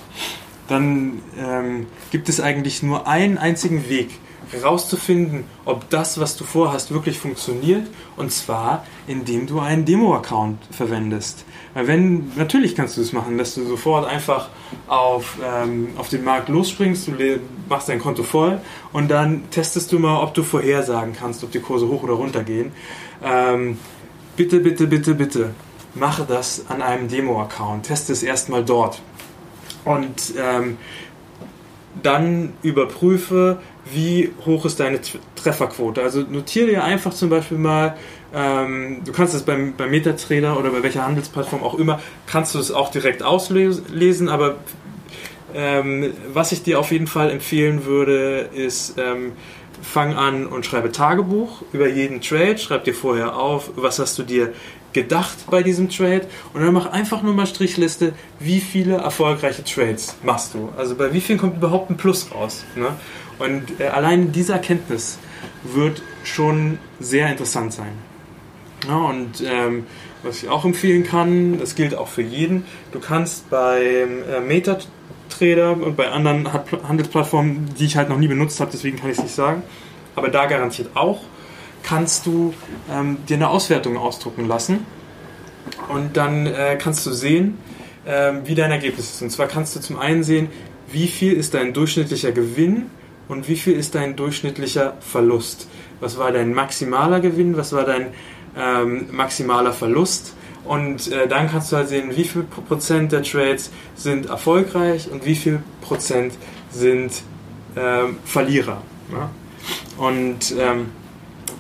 dann 0.67 1.21
ähm, 1.37 1.87
gibt 2.11 2.29
es 2.29 2.39
eigentlich 2.39 2.83
nur 2.83 3.07
einen 3.07 3.37
einzigen 3.37 3.89
Weg, 3.89 4.19
herauszufinden, 4.51 5.43
ob 5.65 5.89
das, 5.89 6.19
was 6.19 6.35
du 6.35 6.43
vorhast, 6.43 6.91
wirklich 6.91 7.19
funktioniert. 7.19 7.87
Und 8.17 8.31
zwar, 8.31 8.85
indem 9.07 9.47
du 9.47 9.59
einen 9.59 9.85
Demo-Account 9.85 10.57
verwendest. 10.71 11.45
Wenn, 11.73 12.31
natürlich 12.35 12.75
kannst 12.75 12.97
du 12.97 13.01
es 13.01 13.07
das 13.07 13.13
machen, 13.13 13.37
dass 13.37 13.55
du 13.55 13.65
sofort 13.65 14.07
einfach 14.07 14.49
auf, 14.87 15.37
ähm, 15.45 15.89
auf 15.97 16.09
den 16.09 16.23
Markt 16.23 16.49
losspringst, 16.49 17.07
du 17.07 17.39
machst 17.69 17.89
dein 17.89 17.99
Konto 17.99 18.23
voll 18.23 18.59
und 18.91 19.09
dann 19.09 19.49
testest 19.51 19.91
du 19.91 19.99
mal, 19.99 20.21
ob 20.21 20.33
du 20.33 20.43
vorhersagen 20.43 21.13
kannst, 21.17 21.43
ob 21.43 21.51
die 21.51 21.59
Kurse 21.59 21.87
hoch 21.87 22.03
oder 22.03 22.13
runter 22.13 22.43
gehen. 22.43 22.71
Ähm, 23.23 23.77
bitte, 24.39 24.61
bitte, 24.61 24.87
bitte, 24.87 25.15
bitte, 25.15 25.49
mache 25.95 26.23
das 26.25 26.63
an 26.69 26.81
einem 26.81 27.09
Demo-Account. 27.09 27.85
Teste 27.85 28.13
es 28.13 28.23
erstmal 28.23 28.63
dort 28.63 29.01
und 29.83 30.33
ähm, 30.37 30.77
dann 32.01 32.53
überprüfe, 32.63 33.59
wie 33.93 34.31
hoch 34.45 34.63
ist 34.63 34.79
deine 34.79 35.01
Trefferquote. 35.35 36.01
Also 36.01 36.21
notiere 36.21 36.67
dir 36.67 36.85
einfach 36.85 37.13
zum 37.13 37.29
Beispiel 37.29 37.57
mal, 37.57 37.97
ähm, 38.33 39.01
du 39.03 39.11
kannst 39.11 39.33
es 39.33 39.43
beim, 39.43 39.73
beim 39.75 39.91
Metatrader 39.91 40.57
oder 40.57 40.69
bei 40.69 40.83
welcher 40.83 41.05
Handelsplattform 41.05 41.61
auch 41.61 41.77
immer, 41.77 41.99
kannst 42.25 42.55
du 42.55 42.59
es 42.59 42.71
auch 42.71 42.91
direkt 42.91 43.21
auslesen, 43.21 44.29
aber 44.29 44.55
ähm, 45.53 46.13
was 46.31 46.53
ich 46.53 46.63
dir 46.63 46.79
auf 46.79 46.91
jeden 46.93 47.07
Fall 47.07 47.29
empfehlen 47.29 47.83
würde, 47.83 48.49
ist, 48.53 48.97
ähm, 48.97 49.33
fang 49.81 50.13
an 50.13 50.45
und 50.45 50.65
schreibe 50.65 50.91
Tagebuch 50.91 51.61
über 51.73 51.87
jeden 51.87 52.21
Trade, 52.21 52.57
schreib 52.57 52.83
dir 52.83 52.93
vorher 52.93 53.35
auf, 53.35 53.71
was 53.75 53.99
hast 53.99 54.17
du 54.19 54.23
dir 54.23 54.53
gedacht 54.93 55.37
bei 55.49 55.61
diesem 55.61 55.89
Trade 55.89 56.27
und 56.53 56.61
dann 56.61 56.73
mach 56.73 56.87
einfach 56.87 57.21
nur 57.21 57.33
mal 57.33 57.45
Strichliste, 57.45 58.13
wie 58.39 58.59
viele 58.59 58.95
erfolgreiche 58.95 59.63
Trades 59.63 60.15
machst 60.23 60.53
du. 60.53 60.69
Also 60.77 60.95
bei 60.95 61.13
wie 61.13 61.21
vielen 61.21 61.39
kommt 61.39 61.57
überhaupt 61.57 61.89
ein 61.89 61.97
Plus 61.97 62.33
raus. 62.33 62.63
Ne? 62.75 62.87
Und 63.37 63.79
äh, 63.79 63.87
allein 63.87 64.31
diese 64.31 64.53
Erkenntnis 64.53 65.19
wird 65.63 66.01
schon 66.23 66.79
sehr 66.99 67.29
interessant 67.29 67.73
sein. 67.73 67.91
Ja, 68.87 68.97
und 68.97 69.43
ähm, 69.45 69.85
was 70.23 70.43
ich 70.43 70.49
auch 70.49 70.65
empfehlen 70.65 71.03
kann, 71.03 71.59
das 71.59 71.75
gilt 71.75 71.95
auch 71.95 72.07
für 72.07 72.21
jeden, 72.21 72.65
du 72.91 72.99
kannst 72.99 73.49
beim 73.49 74.23
äh, 74.23 74.41
MetaTrader 75.29 75.71
und 75.71 75.95
bei 75.95 76.09
anderen 76.09 76.51
Handelsplattformen, 76.87 77.69
die 77.77 77.85
ich 77.85 77.97
halt 77.97 78.09
noch 78.09 78.17
nie 78.17 78.27
benutzt 78.27 78.59
habe, 78.59 78.71
deswegen 78.71 78.97
kann 78.97 79.09
ich 79.09 79.17
es 79.17 79.23
nicht 79.23 79.35
sagen, 79.35 79.63
aber 80.15 80.29
da 80.29 80.45
garantiert 80.45 80.89
auch, 80.95 81.21
kannst 81.83 82.25
du 82.25 82.53
ähm, 82.91 83.17
dir 83.27 83.35
eine 83.35 83.49
Auswertung 83.49 83.97
ausdrucken 83.97 84.47
lassen 84.47 84.85
und 85.89 86.17
dann 86.17 86.45
äh, 86.45 86.77
kannst 86.81 87.05
du 87.05 87.11
sehen, 87.11 87.57
äh, 88.05 88.33
wie 88.45 88.55
dein 88.55 88.71
Ergebnis 88.71 89.11
ist. 89.11 89.21
Und 89.21 89.29
zwar 89.29 89.47
kannst 89.47 89.75
du 89.75 89.79
zum 89.79 89.99
einen 89.99 90.23
sehen, 90.23 90.49
wie 90.91 91.07
viel 91.07 91.33
ist 91.33 91.53
dein 91.53 91.73
durchschnittlicher 91.73 92.31
Gewinn 92.31 92.87
und 93.27 93.47
wie 93.47 93.55
viel 93.55 93.73
ist 93.73 93.95
dein 93.95 94.15
durchschnittlicher 94.15 94.95
Verlust. 94.99 95.67
Was 95.99 96.17
war 96.17 96.31
dein 96.31 96.53
maximaler 96.53 97.19
Gewinn, 97.19 97.55
was 97.55 97.73
war 97.73 97.85
dein 97.85 98.07
ähm, 98.57 99.07
maximaler 99.11 99.73
Verlust. 99.73 100.33
Und 100.69 101.11
äh, 101.11 101.27
dann 101.27 101.49
kannst 101.49 101.71
du 101.71 101.77
halt 101.77 101.89
sehen, 101.89 102.15
wie 102.15 102.23
viel 102.23 102.43
Prozent 102.43 103.11
der 103.11 103.23
Trades 103.23 103.71
sind 103.95 104.27
erfolgreich 104.27 105.09
und 105.11 105.25
wie 105.25 105.33
viel 105.33 105.63
Prozent 105.81 106.35
sind 106.69 107.11
ähm, 107.75 108.17
Verlierer. 108.23 108.83
Ja? 109.11 109.31
Und 109.97 110.53
ähm, 110.59 110.91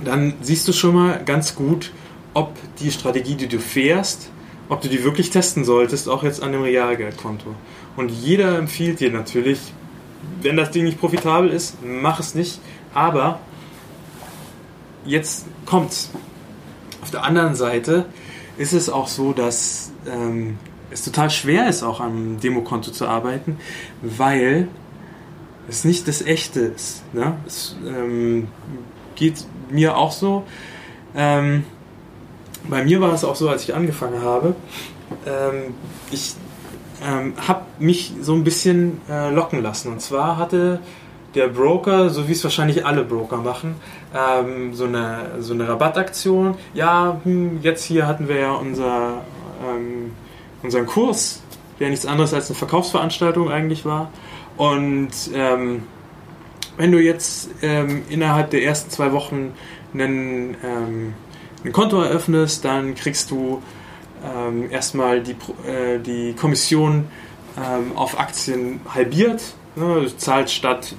dann 0.05 0.35
siehst 0.41 0.67
du 0.67 0.73
schon 0.73 0.93
mal 0.93 1.23
ganz 1.25 1.55
gut, 1.55 1.91
ob 2.35 2.53
die 2.77 2.91
Strategie, 2.91 3.33
die 3.33 3.47
du 3.47 3.57
fährst, 3.57 4.29
ob 4.69 4.81
du 4.81 4.87
die 4.87 5.03
wirklich 5.03 5.31
testen 5.31 5.65
solltest, 5.65 6.07
auch 6.07 6.21
jetzt 6.21 6.43
an 6.43 6.51
dem 6.51 6.61
Realgeldkonto. 6.61 7.55
Und 7.97 8.09
jeder 8.11 8.59
empfiehlt 8.59 8.99
dir 8.99 9.11
natürlich, 9.11 9.59
wenn 10.43 10.55
das 10.55 10.69
Ding 10.69 10.83
nicht 10.83 10.99
profitabel 10.99 11.49
ist, 11.49 11.77
mach 11.83 12.19
es 12.19 12.35
nicht. 12.35 12.59
Aber 12.93 13.39
jetzt 15.03 15.47
kommt's. 15.65 16.11
Auf 17.01 17.09
der 17.09 17.23
anderen 17.23 17.55
Seite 17.55 18.05
ist 18.59 18.73
es 18.73 18.89
auch 18.89 19.07
so, 19.07 19.33
dass 19.33 19.91
ähm, 20.05 20.59
es 20.91 21.03
total 21.03 21.29
schwer 21.29 21.67
ist, 21.67 21.81
auch 21.81 22.01
am 22.01 22.39
Demokonto 22.39 22.91
zu 22.91 23.07
arbeiten, 23.07 23.57
weil 24.01 24.67
es 25.69 25.85
nicht 25.85 26.07
das 26.07 26.21
Echte 26.21 26.59
ist. 26.59 27.03
Ne? 27.13 27.37
Es 27.47 27.75
ähm, 27.87 28.49
geht 29.15 29.45
mir 29.69 29.97
auch 29.97 30.11
so. 30.11 30.43
Ähm, 31.15 31.63
bei 32.67 32.83
mir 32.83 32.99
war 32.99 33.13
es 33.13 33.23
auch 33.23 33.35
so, 33.35 33.49
als 33.49 33.63
ich 33.63 33.73
angefangen 33.73 34.21
habe. 34.21 34.55
Ähm, 35.25 35.73
ich 36.11 36.35
ähm, 37.01 37.33
habe 37.47 37.61
mich 37.79 38.13
so 38.21 38.33
ein 38.33 38.43
bisschen 38.43 38.99
äh, 39.09 39.31
locken 39.31 39.63
lassen. 39.63 39.93
Und 39.93 40.01
zwar 40.01 40.37
hatte 40.37 40.81
der 41.39 41.47
Broker, 41.47 42.09
so 42.09 42.27
wie 42.27 42.33
es 42.33 42.43
wahrscheinlich 42.43 42.85
alle 42.85 43.05
Broker 43.05 43.37
machen, 43.37 43.75
ähm, 44.13 44.73
so, 44.73 44.83
eine, 44.83 45.37
so 45.39 45.53
eine 45.53 45.69
Rabattaktion. 45.69 46.55
Ja, 46.73 47.21
hm, 47.23 47.59
jetzt 47.61 47.85
hier 47.85 48.05
hatten 48.07 48.27
wir 48.27 48.39
ja 48.39 48.51
unser, 48.51 49.21
ähm, 49.65 50.11
unseren 50.61 50.85
Kurs, 50.85 51.41
der 51.79 51.89
nichts 51.89 52.05
anderes 52.05 52.33
als 52.33 52.49
eine 52.49 52.57
Verkaufsveranstaltung 52.57 53.49
eigentlich 53.49 53.85
war. 53.85 54.11
Und 54.57 55.11
ähm, 55.33 55.83
wenn 56.75 56.91
du 56.91 56.99
jetzt 56.99 57.49
ähm, 57.61 58.01
innerhalb 58.09 58.49
der 58.49 58.63
ersten 58.63 58.89
zwei 58.89 59.13
Wochen 59.13 59.53
einen, 59.93 60.57
ähm, 60.61 61.13
ein 61.63 61.71
Konto 61.71 62.01
eröffnest, 62.01 62.65
dann 62.65 62.95
kriegst 62.95 63.31
du 63.31 63.63
ähm, 64.25 64.69
erstmal 64.69 65.21
die, 65.21 65.35
äh, 65.65 65.99
die 65.99 66.33
Kommission 66.33 67.05
auf 67.95 68.17
Aktien 68.17 68.79
halbiert. 68.93 69.41
Ne? 69.75 70.01
Du 70.01 70.15
zahlst 70.15 70.53
statt, 70.53 70.95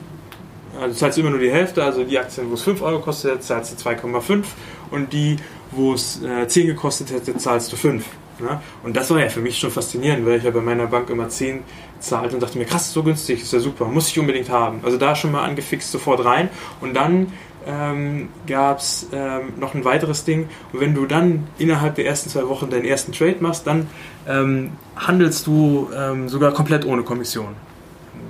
also 0.76 0.88
du 0.88 0.94
zahlst 0.94 1.18
immer 1.18 1.30
nur 1.30 1.40
die 1.40 1.50
Hälfte, 1.50 1.82
also 1.82 2.04
die 2.04 2.18
Aktien, 2.18 2.50
wo 2.50 2.54
es 2.54 2.62
5 2.62 2.82
Euro 2.82 3.00
kostet, 3.00 3.42
zahlst 3.42 3.72
du 3.84 3.88
2,5 3.88 4.44
und 4.90 5.12
die, 5.12 5.36
wo 5.70 5.94
es 5.94 6.22
äh, 6.22 6.46
10 6.46 6.66
gekostet 6.68 7.12
hätte, 7.12 7.36
zahlst 7.36 7.72
du 7.72 7.76
5. 7.76 8.04
Ne? 8.40 8.60
Und 8.82 8.96
das 8.96 9.10
war 9.10 9.20
ja 9.20 9.28
für 9.28 9.40
mich 9.40 9.58
schon 9.58 9.70
faszinierend, 9.70 10.26
weil 10.26 10.38
ich 10.38 10.44
ja 10.44 10.50
bei 10.50 10.60
meiner 10.60 10.86
Bank 10.86 11.10
immer 11.10 11.28
10 11.28 11.62
zahlte 11.98 12.34
und 12.34 12.42
dachte 12.42 12.58
mir, 12.58 12.64
krass, 12.64 12.92
so 12.92 13.02
günstig, 13.02 13.42
ist 13.42 13.52
ja 13.52 13.60
super, 13.60 13.84
muss 13.86 14.08
ich 14.08 14.18
unbedingt 14.18 14.48
haben. 14.48 14.80
Also 14.82 14.96
da 14.96 15.14
schon 15.14 15.32
mal 15.32 15.44
angefixt, 15.44 15.90
sofort 15.90 16.24
rein. 16.24 16.48
Und 16.80 16.94
dann 16.94 17.32
ähm, 17.66 18.28
gab 18.46 18.78
es 18.78 19.06
ähm, 19.12 19.52
noch 19.58 19.74
ein 19.74 19.84
weiteres 19.84 20.24
Ding. 20.24 20.48
Und 20.72 20.80
wenn 20.80 20.94
du 20.94 21.06
dann 21.06 21.46
innerhalb 21.58 21.96
der 21.96 22.06
ersten 22.06 22.30
zwei 22.30 22.48
Wochen 22.48 22.70
deinen 22.70 22.84
ersten 22.84 23.12
Trade 23.12 23.36
machst, 23.40 23.66
dann 23.66 23.88
ähm, 24.26 24.72
handelst 24.96 25.46
du 25.46 25.90
ähm, 25.94 26.28
sogar 26.28 26.52
komplett 26.52 26.86
ohne 26.86 27.02
Kommission. 27.02 27.54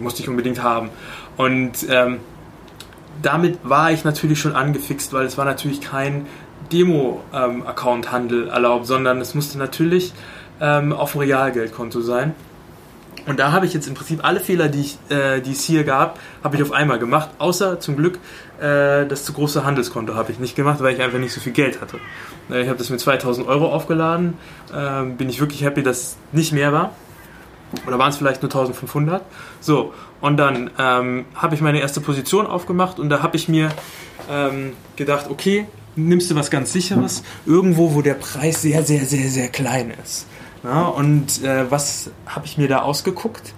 Musste 0.00 0.22
ich 0.22 0.28
unbedingt 0.28 0.62
haben. 0.62 0.90
Und 1.36 1.86
ähm, 1.88 2.18
damit 3.22 3.58
war 3.62 3.92
ich 3.92 4.04
natürlich 4.04 4.40
schon 4.40 4.54
angefixt, 4.54 5.12
weil 5.12 5.26
es 5.26 5.38
war 5.38 5.44
natürlich 5.44 5.80
kein 5.80 6.26
Demo-Account-Handel 6.72 8.48
erlaubt, 8.48 8.86
sondern 8.86 9.20
es 9.20 9.34
musste 9.34 9.58
natürlich 9.58 10.12
ähm, 10.60 10.92
auf 10.92 11.12
dem 11.12 11.22
Realgeldkonto 11.22 12.00
sein. 12.00 12.34
Und 13.26 13.38
da 13.38 13.52
habe 13.52 13.66
ich 13.66 13.74
jetzt 13.74 13.86
im 13.86 13.94
Prinzip 13.94 14.24
alle 14.24 14.40
Fehler, 14.40 14.68
die, 14.68 14.80
ich, 14.80 14.98
äh, 15.10 15.40
die 15.40 15.52
es 15.52 15.64
hier 15.64 15.84
gab, 15.84 16.18
habe 16.42 16.56
ich 16.56 16.62
auf 16.62 16.72
einmal 16.72 16.98
gemacht. 16.98 17.30
Außer 17.38 17.78
zum 17.80 17.96
Glück 17.96 18.18
äh, 18.60 19.06
das 19.06 19.24
zu 19.24 19.32
große 19.32 19.64
Handelskonto 19.64 20.14
habe 20.14 20.32
ich 20.32 20.38
nicht 20.38 20.56
gemacht, 20.56 20.80
weil 20.80 20.94
ich 20.94 21.02
einfach 21.02 21.18
nicht 21.18 21.32
so 21.32 21.40
viel 21.40 21.52
Geld 21.52 21.80
hatte. 21.80 21.98
Äh, 22.50 22.62
ich 22.62 22.68
habe 22.68 22.78
das 22.78 22.90
mit 22.90 23.00
2000 23.00 23.46
Euro 23.46 23.72
aufgeladen. 23.72 24.34
Ähm, 24.74 25.16
bin 25.16 25.28
ich 25.28 25.40
wirklich 25.40 25.62
happy, 25.62 25.82
dass 25.82 25.98
es 25.98 26.16
nicht 26.32 26.52
mehr 26.52 26.72
war. 26.72 26.92
Oder 27.86 27.98
waren 27.98 28.10
es 28.10 28.16
vielleicht 28.16 28.42
nur 28.42 28.50
1500? 28.50 29.22
So, 29.60 29.92
und 30.20 30.36
dann 30.36 30.70
ähm, 30.78 31.24
habe 31.34 31.54
ich 31.54 31.60
meine 31.60 31.80
erste 31.80 32.00
Position 32.00 32.46
aufgemacht 32.46 32.98
und 32.98 33.08
da 33.08 33.22
habe 33.22 33.36
ich 33.36 33.48
mir 33.48 33.70
ähm, 34.30 34.72
gedacht, 34.96 35.26
okay, 35.30 35.66
nimmst 35.96 36.30
du 36.30 36.34
was 36.34 36.50
ganz 36.50 36.72
Sicheres, 36.72 37.22
irgendwo, 37.46 37.94
wo 37.94 38.02
der 38.02 38.14
Preis 38.14 38.62
sehr, 38.62 38.84
sehr, 38.84 39.04
sehr, 39.04 39.28
sehr 39.28 39.48
klein 39.48 39.92
ist. 40.02 40.26
Ja, 40.62 40.84
und 40.84 41.42
äh, 41.42 41.70
was 41.70 42.10
habe 42.26 42.46
ich 42.46 42.58
mir 42.58 42.68
da 42.68 42.82
ausgeguckt? 42.82 43.54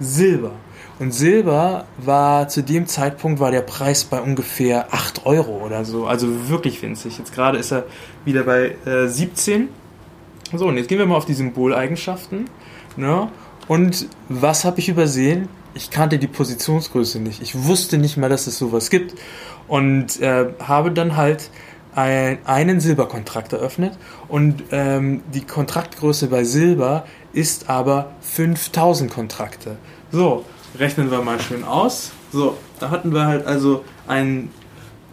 Silber. 0.00 0.52
Und 0.98 1.12
Silber 1.12 1.86
war 1.98 2.48
zu 2.48 2.62
dem 2.62 2.86
Zeitpunkt 2.86 3.40
war 3.40 3.50
der 3.50 3.62
Preis 3.62 4.04
bei 4.04 4.20
ungefähr 4.20 4.92
8 4.92 5.26
Euro 5.26 5.64
oder 5.64 5.84
so. 5.84 6.06
Also 6.06 6.48
wirklich 6.48 6.82
winzig. 6.82 7.18
Jetzt 7.18 7.34
gerade 7.34 7.58
ist 7.58 7.72
er 7.72 7.84
wieder 8.24 8.42
bei 8.42 8.76
äh, 8.84 9.08
17. 9.08 9.68
So, 10.54 10.66
und 10.66 10.76
jetzt 10.76 10.88
gehen 10.88 10.98
wir 10.98 11.06
mal 11.06 11.16
auf 11.16 11.24
die 11.24 11.34
Symboleigenschaften. 11.34 12.48
Ne? 12.96 13.28
Und 13.68 14.06
was 14.28 14.64
habe 14.64 14.80
ich 14.80 14.88
übersehen? 14.88 15.48
Ich 15.74 15.90
kannte 15.90 16.18
die 16.18 16.26
Positionsgröße 16.26 17.18
nicht. 17.18 17.42
Ich 17.42 17.64
wusste 17.64 17.98
nicht 17.98 18.16
mal, 18.16 18.28
dass 18.28 18.46
es 18.46 18.58
sowas 18.58 18.90
gibt. 18.90 19.18
Und 19.68 20.20
äh, 20.20 20.48
habe 20.60 20.90
dann 20.90 21.16
halt 21.16 21.50
ein, 21.94 22.38
einen 22.44 22.80
Silberkontrakt 22.80 23.52
eröffnet 23.52 23.96
und 24.28 24.64
ähm, 24.70 25.22
die 25.32 25.42
Kontraktgröße 25.42 26.28
bei 26.28 26.44
Silber 26.44 27.04
ist 27.32 27.68
aber 27.68 28.12
5000 28.22 29.10
Kontrakte. 29.10 29.76
So, 30.10 30.44
rechnen 30.78 31.10
wir 31.10 31.20
mal 31.22 31.40
schön 31.40 31.64
aus. 31.64 32.12
So, 32.32 32.56
da 32.80 32.90
hatten 32.90 33.12
wir 33.12 33.26
halt 33.26 33.46
also 33.46 33.84
einen 34.06 34.50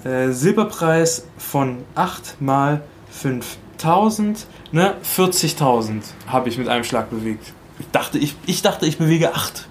äh, 0.03 0.29
Silberpreis 0.29 1.25
von 1.37 1.79
8 1.95 2.41
mal 2.41 2.81
5000, 3.11 4.47
ne, 4.71 4.95
40.000 5.03 6.01
habe 6.27 6.49
ich 6.49 6.57
mit 6.57 6.69
einem 6.69 6.83
Schlag 6.83 7.09
bewegt. 7.09 7.53
Ich 7.79 7.87
dachte, 7.91 8.17
ich, 8.17 8.35
ich 8.45 8.61
dachte, 8.61 8.85
ich 8.85 8.97
bewege 8.97 9.33
8. 9.33 9.67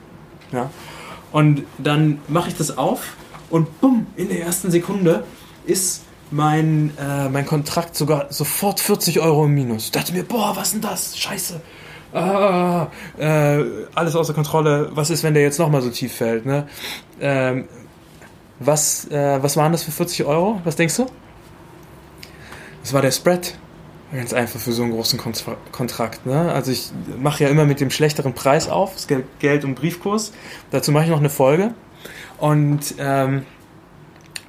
Ja. 0.52 0.70
Und 1.32 1.62
dann 1.78 2.20
mache 2.28 2.48
ich 2.48 2.56
das 2.56 2.78
auf 2.78 3.16
und 3.50 3.80
bumm, 3.80 4.06
in 4.16 4.28
der 4.28 4.40
ersten 4.40 4.70
Sekunde 4.70 5.24
ist 5.66 6.02
mein, 6.30 6.92
äh, 6.98 7.28
mein 7.28 7.46
Kontrakt 7.46 7.96
sogar 7.96 8.26
sofort 8.30 8.80
40 8.80 9.20
Euro 9.20 9.46
im 9.46 9.54
Minus. 9.54 9.86
Ich 9.86 9.90
dachte 9.92 10.12
mir, 10.12 10.24
boah, 10.24 10.54
was 10.56 10.72
denn 10.72 10.80
das? 10.80 11.18
Scheiße. 11.18 11.60
Ah, 12.12 12.88
äh, 13.18 13.64
alles 13.94 14.16
außer 14.16 14.32
Kontrolle. 14.32 14.90
Was 14.92 15.10
ist, 15.10 15.22
wenn 15.22 15.34
der 15.34 15.42
jetzt 15.42 15.58
nochmal 15.58 15.82
so 15.82 15.90
tief 15.90 16.14
fällt? 16.14 16.46
Ne? 16.46 16.66
Ähm, 17.20 17.68
was, 18.58 19.06
äh, 19.10 19.42
was 19.42 19.56
waren 19.56 19.72
das 19.72 19.82
für 19.82 19.90
40 19.90 20.24
Euro? 20.24 20.60
Was 20.64 20.76
denkst 20.76 20.96
du? 20.96 21.06
Das 22.82 22.92
war 22.92 23.02
der 23.02 23.10
Spread. 23.10 23.58
Ganz 24.12 24.32
einfach 24.32 24.58
für 24.58 24.72
so 24.72 24.82
einen 24.82 24.92
großen 24.92 25.20
Kontrakt. 25.70 26.24
Ne? 26.24 26.52
Also 26.52 26.72
ich 26.72 26.90
mache 27.20 27.44
ja 27.44 27.50
immer 27.50 27.66
mit 27.66 27.80
dem 27.80 27.90
schlechteren 27.90 28.32
Preis 28.32 28.68
auf, 28.68 28.94
das 28.94 29.06
Geld- 29.38 29.64
und 29.64 29.74
Briefkurs. 29.74 30.32
Dazu 30.70 30.92
mache 30.92 31.04
ich 31.04 31.10
noch 31.10 31.18
eine 31.18 31.28
Folge. 31.28 31.74
Und 32.38 32.94
ähm, 32.98 33.44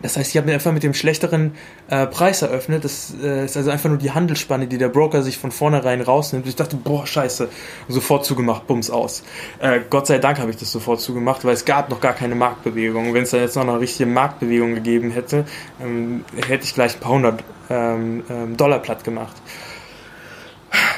das 0.01 0.15
heißt, 0.15 0.29
ich 0.31 0.37
habe 0.37 0.47
mir 0.47 0.53
einfach 0.53 0.71
mit 0.71 0.83
dem 0.83 0.93
schlechteren 0.93 1.53
äh, 1.89 2.07
Preis 2.07 2.41
eröffnet. 2.41 2.85
Das 2.85 3.13
äh, 3.21 3.45
ist 3.45 3.57
also 3.57 3.69
einfach 3.69 3.89
nur 3.89 3.97
die 3.97 4.11
Handelsspanne, 4.11 4.67
die 4.67 4.77
der 4.77 4.89
Broker 4.89 5.23
sich 5.23 5.37
von 5.37 5.51
vornherein 5.51 6.01
rausnimmt. 6.01 6.47
Ich 6.47 6.55
dachte, 6.55 6.77
boah, 6.77 7.05
scheiße, 7.05 7.49
sofort 7.87 8.25
zugemacht, 8.25 8.65
bums 8.67 8.89
aus. 8.89 9.23
Äh, 9.59 9.81
Gott 9.89 10.07
sei 10.07 10.19
Dank 10.19 10.39
habe 10.39 10.51
ich 10.51 10.57
das 10.57 10.71
sofort 10.71 11.01
zugemacht, 11.01 11.43
weil 11.43 11.53
es 11.53 11.65
gab 11.65 11.89
noch 11.89 11.99
gar 11.99 12.13
keine 12.13 12.35
Marktbewegung. 12.35 13.13
Wenn 13.13 13.23
es 13.23 13.31
da 13.31 13.37
jetzt 13.37 13.55
noch 13.55 13.63
eine 13.63 13.79
richtige 13.79 14.09
Marktbewegung 14.09 14.75
gegeben 14.75 15.11
hätte, 15.11 15.45
ähm, 15.81 16.23
hätte 16.47 16.63
ich 16.63 16.73
gleich 16.73 16.95
ein 16.95 16.99
paar 16.99 17.11
hundert 17.11 17.43
ähm, 17.69 18.23
ähm, 18.29 18.57
Dollar 18.57 18.79
platt 18.79 19.03
gemacht. 19.03 19.35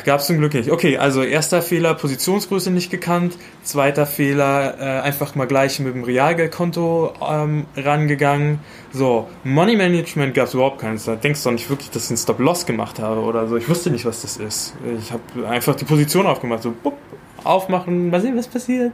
Gab 0.05 0.19
es 0.19 0.27
zum 0.27 0.37
Glück 0.37 0.53
nicht. 0.53 0.71
Okay, 0.71 0.97
also 0.97 1.23
erster 1.23 1.61
Fehler, 1.61 1.93
Positionsgröße 1.93 2.71
nicht 2.71 2.89
gekannt. 2.91 3.37
Zweiter 3.63 4.05
Fehler, 4.05 4.75
äh, 4.79 5.01
einfach 5.01 5.35
mal 5.35 5.45
gleich 5.45 5.79
mit 5.79 5.93
dem 5.93 6.03
Realgeldkonto 6.03 7.13
ähm, 7.29 7.65
rangegangen. 7.75 8.59
So, 8.91 9.27
Money 9.43 9.75
Management 9.75 10.33
gab 10.33 10.47
es 10.47 10.53
überhaupt 10.53 10.79
keins. 10.79 11.05
Da 11.05 11.15
denkst 11.15 11.43
du 11.43 11.49
doch 11.49 11.53
nicht 11.53 11.69
wirklich, 11.69 11.89
dass 11.91 12.05
ich 12.05 12.11
einen 12.11 12.17
Stop-Loss 12.17 12.65
gemacht 12.65 12.99
habe 12.99 13.21
oder 13.21 13.47
so. 13.47 13.57
Ich 13.57 13.69
wusste 13.69 13.91
nicht, 13.91 14.05
was 14.05 14.21
das 14.21 14.37
ist. 14.37 14.73
Ich 14.99 15.11
habe 15.11 15.47
einfach 15.47 15.75
die 15.75 15.85
Position 15.85 16.25
aufgemacht. 16.25 16.63
So, 16.63 16.71
bupp, 16.71 16.97
aufmachen, 17.43 18.09
mal 18.09 18.21
sehen, 18.21 18.37
was 18.37 18.47
passiert. 18.47 18.93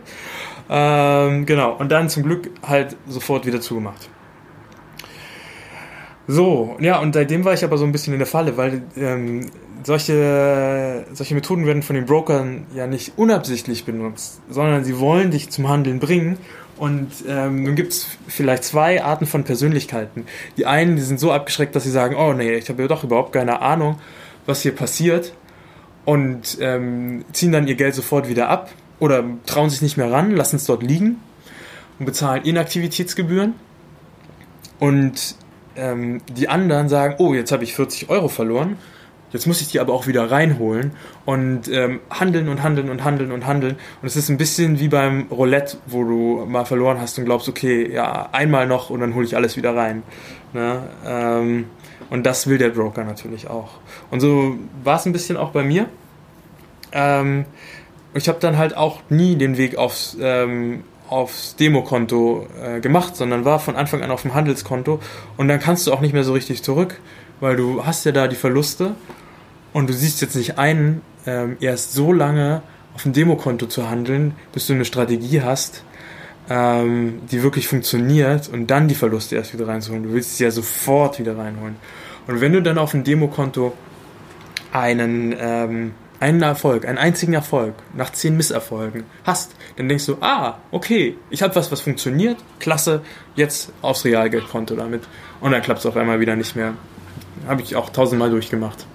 Ähm, 0.70 1.46
genau, 1.46 1.76
und 1.78 1.92
dann 1.92 2.10
zum 2.10 2.24
Glück 2.24 2.50
halt 2.62 2.98
sofort 3.08 3.46
wieder 3.46 3.62
zugemacht. 3.62 4.10
So, 6.28 6.76
ja, 6.80 7.00
und 7.00 7.14
seitdem 7.14 7.46
war 7.46 7.54
ich 7.54 7.64
aber 7.64 7.78
so 7.78 7.86
ein 7.86 7.94
bisschen 7.94 8.14
in 8.14 8.20
der 8.20 8.28
Falle, 8.28 8.58
weil 8.58 8.84
ähm, 8.98 9.50
solche, 9.84 11.06
solche 11.14 11.36
Methoden 11.36 11.66
werden 11.66 11.84
von 11.84 11.96
den 11.96 12.06
Brokern 12.06 12.66
ja 12.76 12.88
nicht 12.88 13.14
unabsichtlich 13.18 13.86
benutzt, 13.86 14.42
sondern 14.50 14.84
sie 14.84 15.00
wollen 15.00 15.32
dich 15.32 15.50
zum 15.50 15.68
Handeln 15.70 16.00
bringen. 16.00 16.38
Und 16.78 17.10
ähm, 17.28 17.64
nun 17.64 17.76
gibt 17.76 17.94
es 17.94 18.08
vielleicht 18.28 18.64
zwei 18.64 19.04
Arten 19.04 19.26
von 19.26 19.44
Persönlichkeiten. 19.44 20.26
Die 20.58 20.66
einen, 20.66 20.96
die 20.96 21.02
sind 21.02 21.20
so 21.20 21.32
abgeschreckt, 21.32 21.76
dass 21.76 21.84
sie 21.84 21.92
sagen, 21.92 22.16
oh 22.16 22.34
nee, 22.34 22.54
ich 22.56 22.70
habe 22.70 22.84
ja 22.84 22.88
doch 22.88 23.04
überhaupt 23.04 23.34
keine 23.34 23.62
Ahnung, 23.62 23.98
was 24.46 24.62
hier 24.62 24.76
passiert. 24.76 25.34
Und 26.06 26.58
ähm, 26.62 27.26
ziehen 27.34 27.52
dann 27.52 27.68
ihr 27.68 27.76
Geld 27.76 27.96
sofort 27.96 28.30
wieder 28.30 28.48
ab 28.48 28.72
oder 29.00 29.24
trauen 29.46 29.70
sich 29.70 29.82
nicht 29.82 29.98
mehr 29.98 30.12
ran, 30.12 30.32
lassen 30.32 30.56
es 30.58 30.66
dort 30.66 30.84
liegen 30.84 31.20
und 32.00 32.06
bezahlen 32.06 32.44
Inaktivitätsgebühren. 32.44 33.56
Und 34.80 35.36
ähm, 35.76 36.22
die 36.30 36.48
anderen 36.48 36.90
sagen, 36.90 37.16
oh, 37.18 37.34
jetzt 37.34 37.52
habe 37.52 37.64
ich 37.64 37.74
40 37.74 38.10
Euro 38.10 38.28
verloren, 38.28 38.78
jetzt 39.32 39.48
muss 39.48 39.62
ich 39.62 39.70
die 39.70 39.80
aber 39.80 39.94
auch 39.94 40.08
wieder 40.08 40.30
reinholen 40.32 40.92
und 41.26 41.68
ähm, 41.70 42.00
handeln 42.10 42.50
und 42.50 42.64
handeln 42.64 42.90
und 42.90 43.04
handeln 43.04 43.32
und 43.32 43.46
handeln. 43.46 43.76
Und 44.02 44.08
es 44.08 44.16
ist 44.16 44.30
ein 44.30 44.38
bisschen 44.38 44.80
wie 44.80 44.88
beim 44.88 45.28
Roulette, 45.30 45.78
wo 45.88 46.04
du 46.04 46.46
mal 46.48 46.66
verloren 46.66 47.00
hast 47.00 47.18
und 47.18 47.26
glaubst, 47.26 47.50
okay, 47.50 47.92
ja, 47.92 48.30
einmal 48.32 48.68
noch 48.68 48.90
und 48.90 49.02
dann 49.02 49.16
hole 49.16 49.26
ich 49.26 49.36
alles 49.36 49.58
wieder 49.58 49.76
rein. 49.76 50.04
Ne? 50.54 50.84
Ähm, 51.06 51.66
und 52.10 52.26
das 52.26 52.48
will 52.48 52.58
der 52.58 52.70
Broker 52.70 53.04
natürlich 53.04 53.50
auch. 53.50 53.72
Und 54.12 54.22
so 54.22 54.58
war 54.84 54.98
es 54.98 55.06
ein 55.06 55.12
bisschen 55.12 55.38
auch 55.38 55.52
bei 55.52 55.64
mir. 55.64 55.88
Ähm, 56.92 57.46
ich 58.14 58.30
habe 58.30 58.40
dann 58.40 58.58
halt 58.58 58.76
auch 58.76 59.02
nie 59.10 59.36
den 59.36 59.58
Weg 59.58 59.78
aufs, 59.78 60.18
ähm, 60.20 60.84
aufs 61.10 61.56
Demokonto 61.56 62.48
äh, 62.64 62.80
gemacht, 62.80 63.16
sondern 63.16 63.46
war 63.46 63.60
von 63.60 63.76
Anfang 63.76 64.02
an 64.02 64.12
auf 64.12 64.22
dem 64.22 64.34
Handelskonto 64.34 65.00
und 65.38 65.48
dann 65.48 65.60
kannst 65.60 65.86
du 65.88 65.94
auch 65.94 66.02
nicht 66.02 66.14
mehr 66.14 66.24
so 66.24 66.34
richtig 66.34 66.64
zurück, 66.64 67.00
weil 67.40 67.56
du 67.56 67.86
hast 67.86 68.06
ja 68.06 68.12
da 68.12 68.28
die 68.28 68.36
Verluste 68.36 68.96
und 69.78 69.88
du 69.88 69.94
siehst 69.94 70.22
jetzt 70.22 70.36
nicht 70.36 70.58
ein, 70.58 71.04
ähm, 71.28 71.56
erst 71.60 71.94
so 71.94 72.12
lange 72.12 72.64
auf 72.96 73.04
dem 73.04 73.14
Demokonto 73.14 73.68
zu 73.68 73.88
handeln, 73.88 74.34
bis 74.52 74.66
du 74.66 74.74
eine 74.74 74.86
Strategie 74.86 75.44
hast, 75.44 75.84
ähm, 76.50 77.22
die 77.30 77.44
wirklich 77.44 77.68
funktioniert 77.68 78.50
und 78.50 78.72
dann 78.72 78.88
die 78.88 78.96
Verluste 78.96 79.36
erst 79.36 79.54
wieder 79.54 79.68
reinzuholen. 79.68 80.02
Du 80.02 80.14
willst 80.14 80.38
sie 80.38 80.46
ja 80.46 80.50
sofort 80.50 81.20
wieder 81.20 81.38
reinholen. 81.38 81.76
Und 82.26 82.42
wenn 82.42 82.54
du 82.54 82.64
dann 82.64 82.80
auf 82.80 82.90
dem 82.90 83.04
Demokonto 83.04 83.72
einen 84.72 85.36
ähm, 85.40 85.92
einen 86.20 86.42
Erfolg, 86.42 86.88
einen 86.88 86.98
einzigen 86.98 87.34
Erfolg 87.34 87.76
nach 87.94 88.12
zehn 88.12 88.36
Misserfolgen 88.36 89.04
hast, 89.26 89.52
dann 89.76 89.88
denkst 89.88 90.08
du, 90.08 90.18
ah, 90.22 90.58
okay, 90.72 91.16
ich 91.30 91.44
habe 91.44 91.54
was, 91.54 91.72
was 91.72 91.82
funktioniert, 91.82 92.38
klasse, 92.58 93.04
jetzt 93.36 93.72
aufs 93.84 94.06
Realgeldkonto 94.06 94.76
damit. 94.76 95.04
Und 95.40 95.52
dann 95.52 95.62
klappt 95.62 95.82
es 95.82 95.86
auf 95.86 95.96
einmal 95.96 96.20
wieder 96.20 96.36
nicht 96.36 96.56
mehr. 96.56 96.74
Habe 97.48 97.62
ich 97.62 97.76
auch 97.76 97.92
tausendmal 97.92 98.32
durchgemacht. 98.32 98.88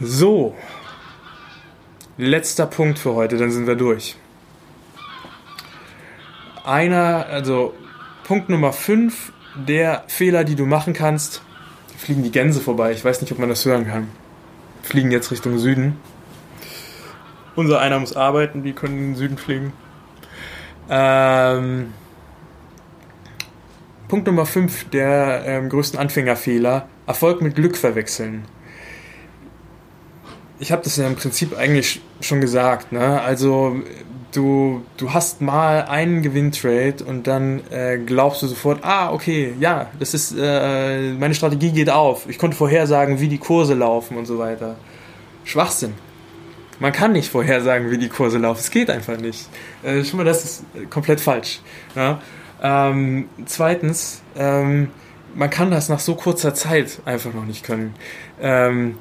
So, 0.00 0.56
letzter 2.16 2.66
Punkt 2.66 2.98
für 2.98 3.14
heute, 3.14 3.36
dann 3.36 3.50
sind 3.50 3.66
wir 3.66 3.76
durch. 3.76 4.16
Einer, 6.64 7.26
also 7.30 7.74
Punkt 8.24 8.48
Nummer 8.48 8.72
5, 8.72 9.32
der 9.56 10.04
Fehler, 10.06 10.44
die 10.44 10.54
du 10.54 10.66
machen 10.66 10.92
kannst, 10.92 11.42
fliegen 11.96 12.22
die 12.22 12.30
Gänse 12.30 12.60
vorbei. 12.60 12.92
Ich 12.92 13.04
weiß 13.04 13.20
nicht, 13.22 13.32
ob 13.32 13.38
man 13.38 13.48
das 13.48 13.64
hören 13.64 13.86
kann 13.86 14.08
fliegen 14.88 15.10
jetzt 15.10 15.30
Richtung 15.30 15.58
Süden. 15.58 15.96
Unser 17.54 17.80
einer 17.80 17.98
muss 17.98 18.16
arbeiten, 18.16 18.64
wir 18.64 18.72
können 18.72 18.98
in 18.98 19.04
den 19.10 19.16
Süden 19.16 19.38
fliegen. 19.38 19.72
Ähm, 20.88 21.92
Punkt 24.08 24.26
Nummer 24.26 24.46
5 24.46 24.88
der 24.90 25.42
ähm, 25.44 25.68
größten 25.68 25.98
Anfängerfehler: 25.98 26.88
Erfolg 27.06 27.42
mit 27.42 27.56
Glück 27.56 27.76
verwechseln. 27.76 28.44
Ich 30.60 30.72
habe 30.72 30.82
das 30.82 30.96
ja 30.96 31.06
im 31.06 31.14
Prinzip 31.14 31.56
eigentlich 31.56 32.00
schon 32.20 32.40
gesagt. 32.40 32.92
Ne? 32.92 33.20
Also 33.20 33.76
du, 34.32 34.82
du 34.96 35.12
hast 35.12 35.40
mal 35.40 35.84
einen 35.84 36.22
Gewinntrade 36.22 37.04
und 37.04 37.26
dann 37.26 37.60
äh, 37.70 37.98
glaubst 37.98 38.42
du 38.42 38.46
sofort, 38.46 38.80
ah, 38.82 39.12
okay, 39.12 39.54
ja, 39.60 39.90
das 39.98 40.14
ist, 40.14 40.34
äh, 40.38 41.12
meine 41.12 41.34
Strategie 41.34 41.72
geht 41.72 41.90
auf. 41.90 42.28
Ich 42.28 42.38
konnte 42.38 42.56
vorhersagen, 42.56 43.20
wie 43.20 43.28
die 43.28 43.38
Kurse 43.38 43.74
laufen 43.74 44.16
und 44.16 44.26
so 44.26 44.38
weiter. 44.38 44.76
Schwachsinn. 45.44 45.94
Man 46.80 46.92
kann 46.92 47.12
nicht 47.12 47.30
vorhersagen, 47.30 47.90
wie 47.90 47.98
die 47.98 48.08
Kurse 48.08 48.38
laufen. 48.38 48.60
Es 48.60 48.70
geht 48.70 48.90
einfach 48.90 49.16
nicht. 49.18 49.48
Äh, 49.82 50.04
schon 50.04 50.18
mal, 50.18 50.24
das 50.24 50.44
ist 50.44 50.64
komplett 50.90 51.20
falsch. 51.20 51.60
Ja? 51.96 52.20
Ähm, 52.62 53.28
zweitens, 53.46 54.22
ähm, 54.36 54.90
man 55.34 55.50
kann 55.50 55.70
das 55.70 55.88
nach 55.88 56.00
so 56.00 56.14
kurzer 56.14 56.54
Zeit 56.54 57.00
einfach 57.04 57.32
noch 57.34 57.44
nicht 57.44 57.64
können. 57.64 57.94
Ähm, 58.40 58.96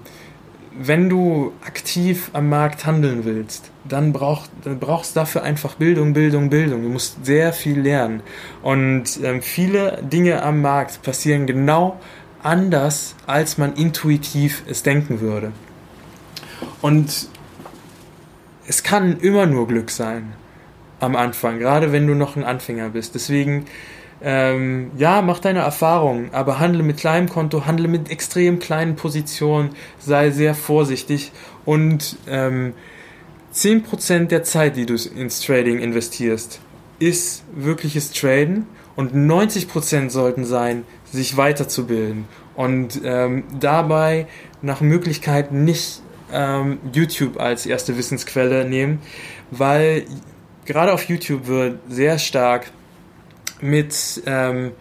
wenn 0.79 1.09
du 1.09 1.53
aktiv 1.65 2.29
am 2.33 2.49
Markt 2.49 2.85
handeln 2.85 3.25
willst, 3.25 3.71
dann, 3.83 4.13
brauch, 4.13 4.47
dann 4.63 4.79
brauchst 4.79 5.15
du 5.15 5.19
dafür 5.21 5.43
einfach 5.43 5.75
Bildung, 5.75 6.13
Bildung, 6.13 6.49
Bildung. 6.49 6.83
Du 6.83 6.89
musst 6.89 7.25
sehr 7.25 7.53
viel 7.53 7.79
lernen. 7.79 8.21
Und 8.61 9.19
ähm, 9.23 9.41
viele 9.41 10.03
Dinge 10.03 10.43
am 10.43 10.61
Markt 10.61 11.01
passieren 11.01 11.47
genau 11.47 11.99
anders, 12.43 13.15
als 13.25 13.57
man 13.57 13.73
intuitiv 13.73 14.63
es 14.69 14.83
denken 14.83 15.19
würde. 15.19 15.51
Und 16.81 17.29
es 18.67 18.83
kann 18.83 19.19
immer 19.19 19.45
nur 19.45 19.67
Glück 19.67 19.89
sein 19.89 20.33
am 20.99 21.15
Anfang, 21.15 21.59
gerade 21.59 21.91
wenn 21.91 22.07
du 22.07 22.13
noch 22.15 22.35
ein 22.35 22.43
Anfänger 22.43 22.89
bist. 22.89 23.15
Deswegen 23.15 23.65
ähm, 24.21 24.91
ja, 24.97 25.21
mach 25.21 25.39
deine 25.39 25.59
Erfahrungen, 25.59 26.29
aber 26.31 26.59
handle 26.59 26.83
mit 26.83 26.97
kleinem 26.97 27.29
Konto, 27.29 27.65
handle 27.65 27.87
mit 27.87 28.09
extrem 28.09 28.59
kleinen 28.59 28.95
Positionen, 28.95 29.71
sei 29.99 30.31
sehr 30.31 30.55
vorsichtig 30.55 31.31
und 31.65 32.17
ähm, 32.27 32.73
10% 33.53 34.25
der 34.27 34.43
Zeit, 34.43 34.75
die 34.75 34.85
du 34.85 34.93
ins 34.93 35.41
Trading 35.41 35.79
investierst, 35.79 36.59
ist 36.99 37.43
wirkliches 37.55 38.11
Traden 38.11 38.65
und 38.95 39.13
90% 39.13 40.09
sollten 40.09 40.45
sein, 40.45 40.83
sich 41.11 41.37
weiterzubilden 41.37 42.25
und 42.55 43.01
ähm, 43.03 43.43
dabei 43.59 44.27
nach 44.61 44.81
Möglichkeit 44.81 45.51
nicht 45.51 46.01
ähm, 46.33 46.79
YouTube 46.91 47.39
als 47.39 47.65
erste 47.65 47.97
Wissensquelle 47.97 48.67
nehmen, 48.67 48.99
weil 49.51 50.05
gerade 50.65 50.93
auf 50.93 51.03
YouTube 51.03 51.47
wird 51.47 51.79
sehr 51.87 52.19
stark 52.19 52.71
mit, 53.61 54.21
ähm, 54.25 54.71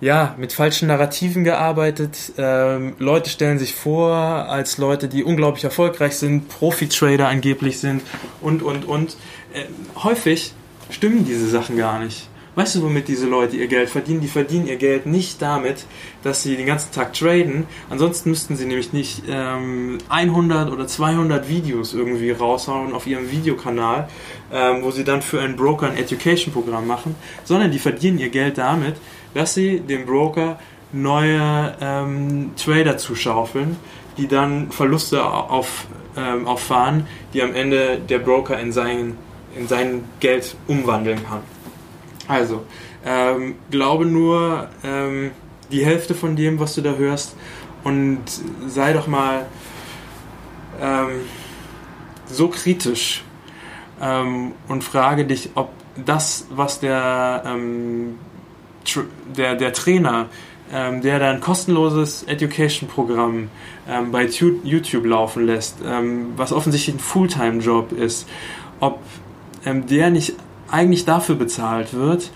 ja, 0.00 0.34
mit 0.38 0.52
falschen 0.52 0.88
Narrativen 0.88 1.44
gearbeitet. 1.44 2.32
Ähm, 2.38 2.94
Leute 2.98 3.30
stellen 3.30 3.58
sich 3.58 3.74
vor 3.74 4.14
als 4.14 4.78
Leute, 4.78 5.08
die 5.08 5.24
unglaublich 5.24 5.64
erfolgreich 5.64 6.16
sind, 6.16 6.48
Profi-Trader 6.48 7.28
angeblich 7.28 7.78
sind 7.78 8.02
und, 8.40 8.62
und, 8.62 8.84
und. 8.86 9.16
Äh, 9.52 9.64
häufig 10.02 10.52
stimmen 10.90 11.24
diese 11.24 11.48
Sachen 11.48 11.76
gar 11.76 11.98
nicht. 11.98 12.28
Weißt 12.56 12.74
du, 12.74 12.82
womit 12.82 13.06
diese 13.06 13.28
Leute 13.28 13.56
ihr 13.56 13.68
Geld 13.68 13.88
verdienen? 13.88 14.20
Die 14.20 14.28
verdienen 14.28 14.66
ihr 14.66 14.76
Geld 14.76 15.06
nicht 15.06 15.40
damit, 15.40 15.86
dass 16.24 16.42
sie 16.42 16.56
den 16.56 16.66
ganzen 16.66 16.92
Tag 16.92 17.12
traden. 17.12 17.66
Ansonsten 17.88 18.30
müssten 18.30 18.56
sie 18.56 18.66
nämlich 18.66 18.92
nicht 18.92 19.22
ähm, 19.28 19.98
100 20.08 20.72
oder 20.72 20.88
200 20.88 21.48
Videos 21.48 21.94
irgendwie 21.94 22.32
raushauen 22.32 22.92
auf 22.92 23.06
ihrem 23.06 23.30
Videokanal, 23.30 24.08
ähm, 24.52 24.82
wo 24.82 24.90
sie 24.90 25.04
dann 25.04 25.22
für 25.22 25.40
einen 25.40 25.54
Broker 25.54 25.86
ein 25.86 25.96
Education-Programm 25.96 26.88
machen, 26.88 27.14
sondern 27.44 27.70
die 27.70 27.78
verdienen 27.78 28.18
ihr 28.18 28.30
Geld 28.30 28.58
damit, 28.58 28.96
dass 29.32 29.54
sie 29.54 29.78
dem 29.78 30.04
Broker 30.04 30.58
neue 30.92 31.76
ähm, 31.80 32.50
Trader 32.56 32.98
zuschaufeln, 32.98 33.76
die 34.16 34.26
dann 34.26 34.72
Verluste 34.72 35.24
auf, 35.24 35.86
ähm, 36.16 36.48
auffahren, 36.48 37.06
die 37.32 37.42
am 37.42 37.54
Ende 37.54 38.00
der 38.08 38.18
Broker 38.18 38.58
in 38.58 38.72
sein, 38.72 39.16
in 39.56 39.68
sein 39.68 40.04
Geld 40.18 40.56
umwandeln 40.66 41.24
kann. 41.24 41.42
Also, 42.30 42.62
ähm, 43.04 43.56
glaube 43.72 44.06
nur 44.06 44.68
ähm, 44.84 45.32
die 45.72 45.84
Hälfte 45.84 46.14
von 46.14 46.36
dem, 46.36 46.60
was 46.60 46.76
du 46.76 46.80
da 46.80 46.92
hörst. 46.92 47.34
Und 47.82 48.20
sei 48.68 48.92
doch 48.92 49.08
mal 49.08 49.46
ähm, 50.80 51.22
so 52.26 52.46
kritisch 52.46 53.24
ähm, 54.00 54.52
und 54.68 54.84
frage 54.84 55.24
dich, 55.24 55.50
ob 55.56 55.70
das, 56.06 56.46
was 56.50 56.78
der, 56.78 57.42
ähm, 57.44 58.14
der, 59.36 59.56
der 59.56 59.72
Trainer, 59.72 60.26
ähm, 60.72 61.02
der 61.02 61.18
da 61.18 61.30
ein 61.30 61.40
kostenloses 61.40 62.22
Education-Programm 62.22 63.48
bei 64.12 64.26
YouTube 64.26 65.04
laufen 65.04 65.46
lässt, 65.46 65.78
was 66.36 66.52
offensichtlich 66.52 66.94
ein 66.94 67.00
Fulltime-Job 67.00 67.90
ist, 67.90 68.28
ob 68.78 69.00
der 69.64 70.10
nicht 70.10 70.36
eigentlich 70.70 71.04
dafür 71.04 71.34
bezahlt 71.34 71.94
wird, 71.94 72.30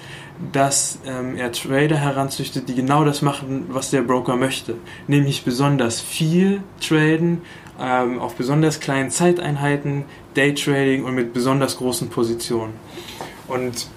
dass 0.52 0.98
ähm, 1.06 1.36
er 1.36 1.52
Trader 1.52 1.96
heranzüchtet, 1.96 2.68
die 2.68 2.74
genau 2.74 3.04
das 3.04 3.22
machen, 3.22 3.66
was 3.68 3.90
der 3.90 4.02
Broker 4.02 4.36
möchte. 4.36 4.74
Nämlich 5.06 5.44
besonders 5.44 6.00
viel 6.00 6.62
traden, 6.80 7.42
ähm, 7.80 8.18
auf 8.18 8.34
besonders 8.34 8.80
kleinen 8.80 9.10
Zeiteinheiten, 9.10 10.04
Daytrading 10.34 11.04
und 11.04 11.14
mit 11.14 11.32
besonders 11.32 11.76
großen 11.76 12.08
Positionen. 12.08 12.74
Und 13.46 13.88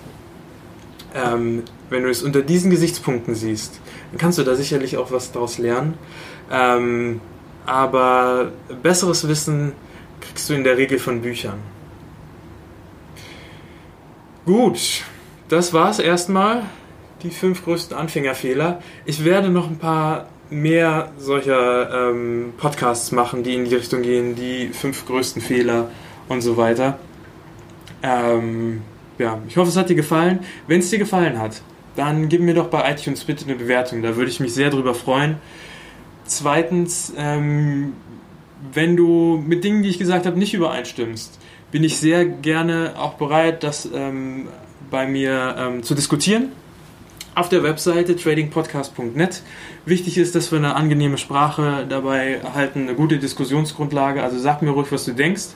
ähm, 1.16 1.64
wenn 1.90 2.04
du 2.04 2.10
es 2.10 2.22
unter 2.22 2.42
diesen 2.42 2.70
Gesichtspunkten 2.70 3.34
siehst, 3.34 3.80
dann 4.12 4.20
kannst 4.20 4.38
du 4.38 4.44
da 4.44 4.56
sicherlich 4.56 4.98
auch 4.98 5.12
was 5.12 5.32
daraus 5.32 5.58
lernen. 5.58 5.96
Ähm, 6.52 7.22
aber 7.66 8.52
besseres 8.82 9.28
Wissen 9.28 9.74
kriegst 10.22 10.50
du 10.50 10.54
in 10.54 10.64
der 10.64 10.78
Regel 10.78 11.00
von 11.00 11.22
Büchern. 11.22 11.60
Gut, 14.48 15.04
das 15.50 15.74
war's 15.74 16.00
erstmal. 16.00 16.64
Die 17.22 17.32
fünf 17.32 17.66
größten 17.66 17.98
Anfängerfehler. 17.98 18.82
Ich 19.06 19.26
werde 19.26 19.50
noch 19.50 19.68
ein 19.68 19.78
paar 19.78 20.30
mehr 20.50 21.12
solcher 21.18 22.12
ähm, 22.12 22.54
Podcasts 22.58 23.12
machen, 23.12 23.44
die 23.44 23.56
in 23.56 23.66
die 23.66 23.76
Richtung 23.76 24.04
gehen, 24.04 24.36
die 24.36 24.70
fünf 24.70 25.06
größten 25.06 25.42
Fehler 25.42 25.92
und 26.30 26.40
so 26.40 26.56
weiter. 26.56 26.98
Ähm, 28.02 28.84
ja, 29.18 29.38
ich 29.50 29.58
hoffe, 29.58 29.68
es 29.68 29.76
hat 29.76 29.90
dir 29.90 29.96
gefallen. 29.96 30.40
Wenn 30.66 30.80
es 30.80 30.90
dir 30.92 31.00
gefallen 31.00 31.40
hat, 31.40 31.62
dann 31.98 32.30
gib 32.30 32.40
mir 32.40 32.54
doch 32.54 32.68
bei 32.68 32.90
iTunes 32.90 33.26
bitte 33.26 33.44
eine 33.44 33.56
Bewertung. 33.56 34.02
Da 34.02 34.16
würde 34.16 34.32
ich 34.32 34.40
mich 34.40 34.54
sehr 34.54 34.70
drüber 34.70 34.94
freuen. 34.94 35.36
Zweitens, 36.24 37.12
ähm, 37.18 37.96
wenn 38.72 38.96
du 38.96 39.44
mit 39.46 39.66
Dingen, 39.66 39.84
die 39.84 39.90
ich 39.90 40.00
gesagt 40.00 40.26
habe, 40.26 40.40
nicht 40.40 40.54
übereinstimmst, 40.54 41.38
bin 41.72 41.84
ich 41.84 41.98
sehr 41.98 42.26
gerne 42.26 42.94
auch 42.98 43.14
bereit, 43.16 43.64
das 43.64 43.90
ähm, 43.94 44.48
bei 44.90 45.08
mir 45.08 45.56
ähm, 45.58 45.84
zu 45.84 45.96
diskutieren. 45.96 46.50
Auf 47.36 47.50
der 47.50 47.62
Webseite 47.62 48.16
tradingpodcast.net. 48.16 49.44
Wichtig 49.86 50.18
ist, 50.18 50.34
dass 50.34 50.52
wir 50.52 50.58
eine 50.58 50.76
angenehme 50.76 51.18
Sprache 51.18 51.86
dabei 51.88 52.40
erhalten, 52.44 52.84
eine 52.84 52.96
gute 52.96 53.20
Diskussionsgrundlage. 53.20 54.24
Also 54.24 54.40
sag 54.40 54.62
mir 54.62 54.72
ruhig, 54.72 54.92
was 54.92 55.06
du 55.06 55.14
denkst. 55.14 55.50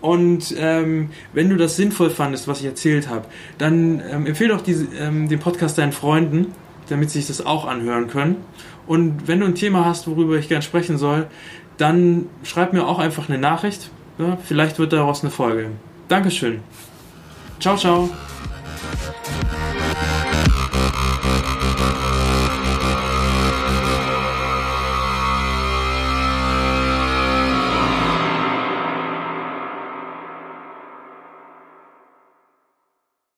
Und 0.00 0.54
ähm, 0.58 1.10
wenn 1.32 1.50
du 1.50 1.56
das 1.56 1.76
sinnvoll 1.76 2.10
fandest, 2.10 2.48
was 2.48 2.60
ich 2.60 2.66
erzählt 2.66 3.08
habe, 3.08 3.26
dann 3.58 4.02
ähm, 4.10 4.26
empfehle 4.26 4.54
doch 4.54 4.62
diese, 4.62 4.86
ähm, 4.98 5.28
den 5.28 5.38
Podcast 5.38 5.78
deinen 5.78 5.92
Freunden, 5.92 6.54
damit 6.88 7.10
sie 7.10 7.18
sich 7.18 7.28
das 7.28 7.44
auch 7.44 7.66
anhören 7.66 8.08
können. 8.08 8.36
Und 8.86 9.28
wenn 9.28 9.40
du 9.40 9.46
ein 9.46 9.54
Thema 9.54 9.84
hast, 9.84 10.08
worüber 10.08 10.36
ich 10.38 10.48
gern 10.48 10.62
sprechen 10.62 10.96
soll, 10.96 11.26
dann 11.76 12.26
schreib 12.42 12.72
mir 12.72 12.86
auch 12.86 12.98
einfach 12.98 13.28
eine 13.28 13.38
Nachricht 13.38 13.90
ja, 14.20 14.36
vielleicht 14.44 14.78
wird 14.78 14.92
daraus 14.92 15.22
eine 15.22 15.30
Folge. 15.30 15.70
Dankeschön. 16.08 16.60
Ciao, 17.58 17.76
ciao. 17.76 18.10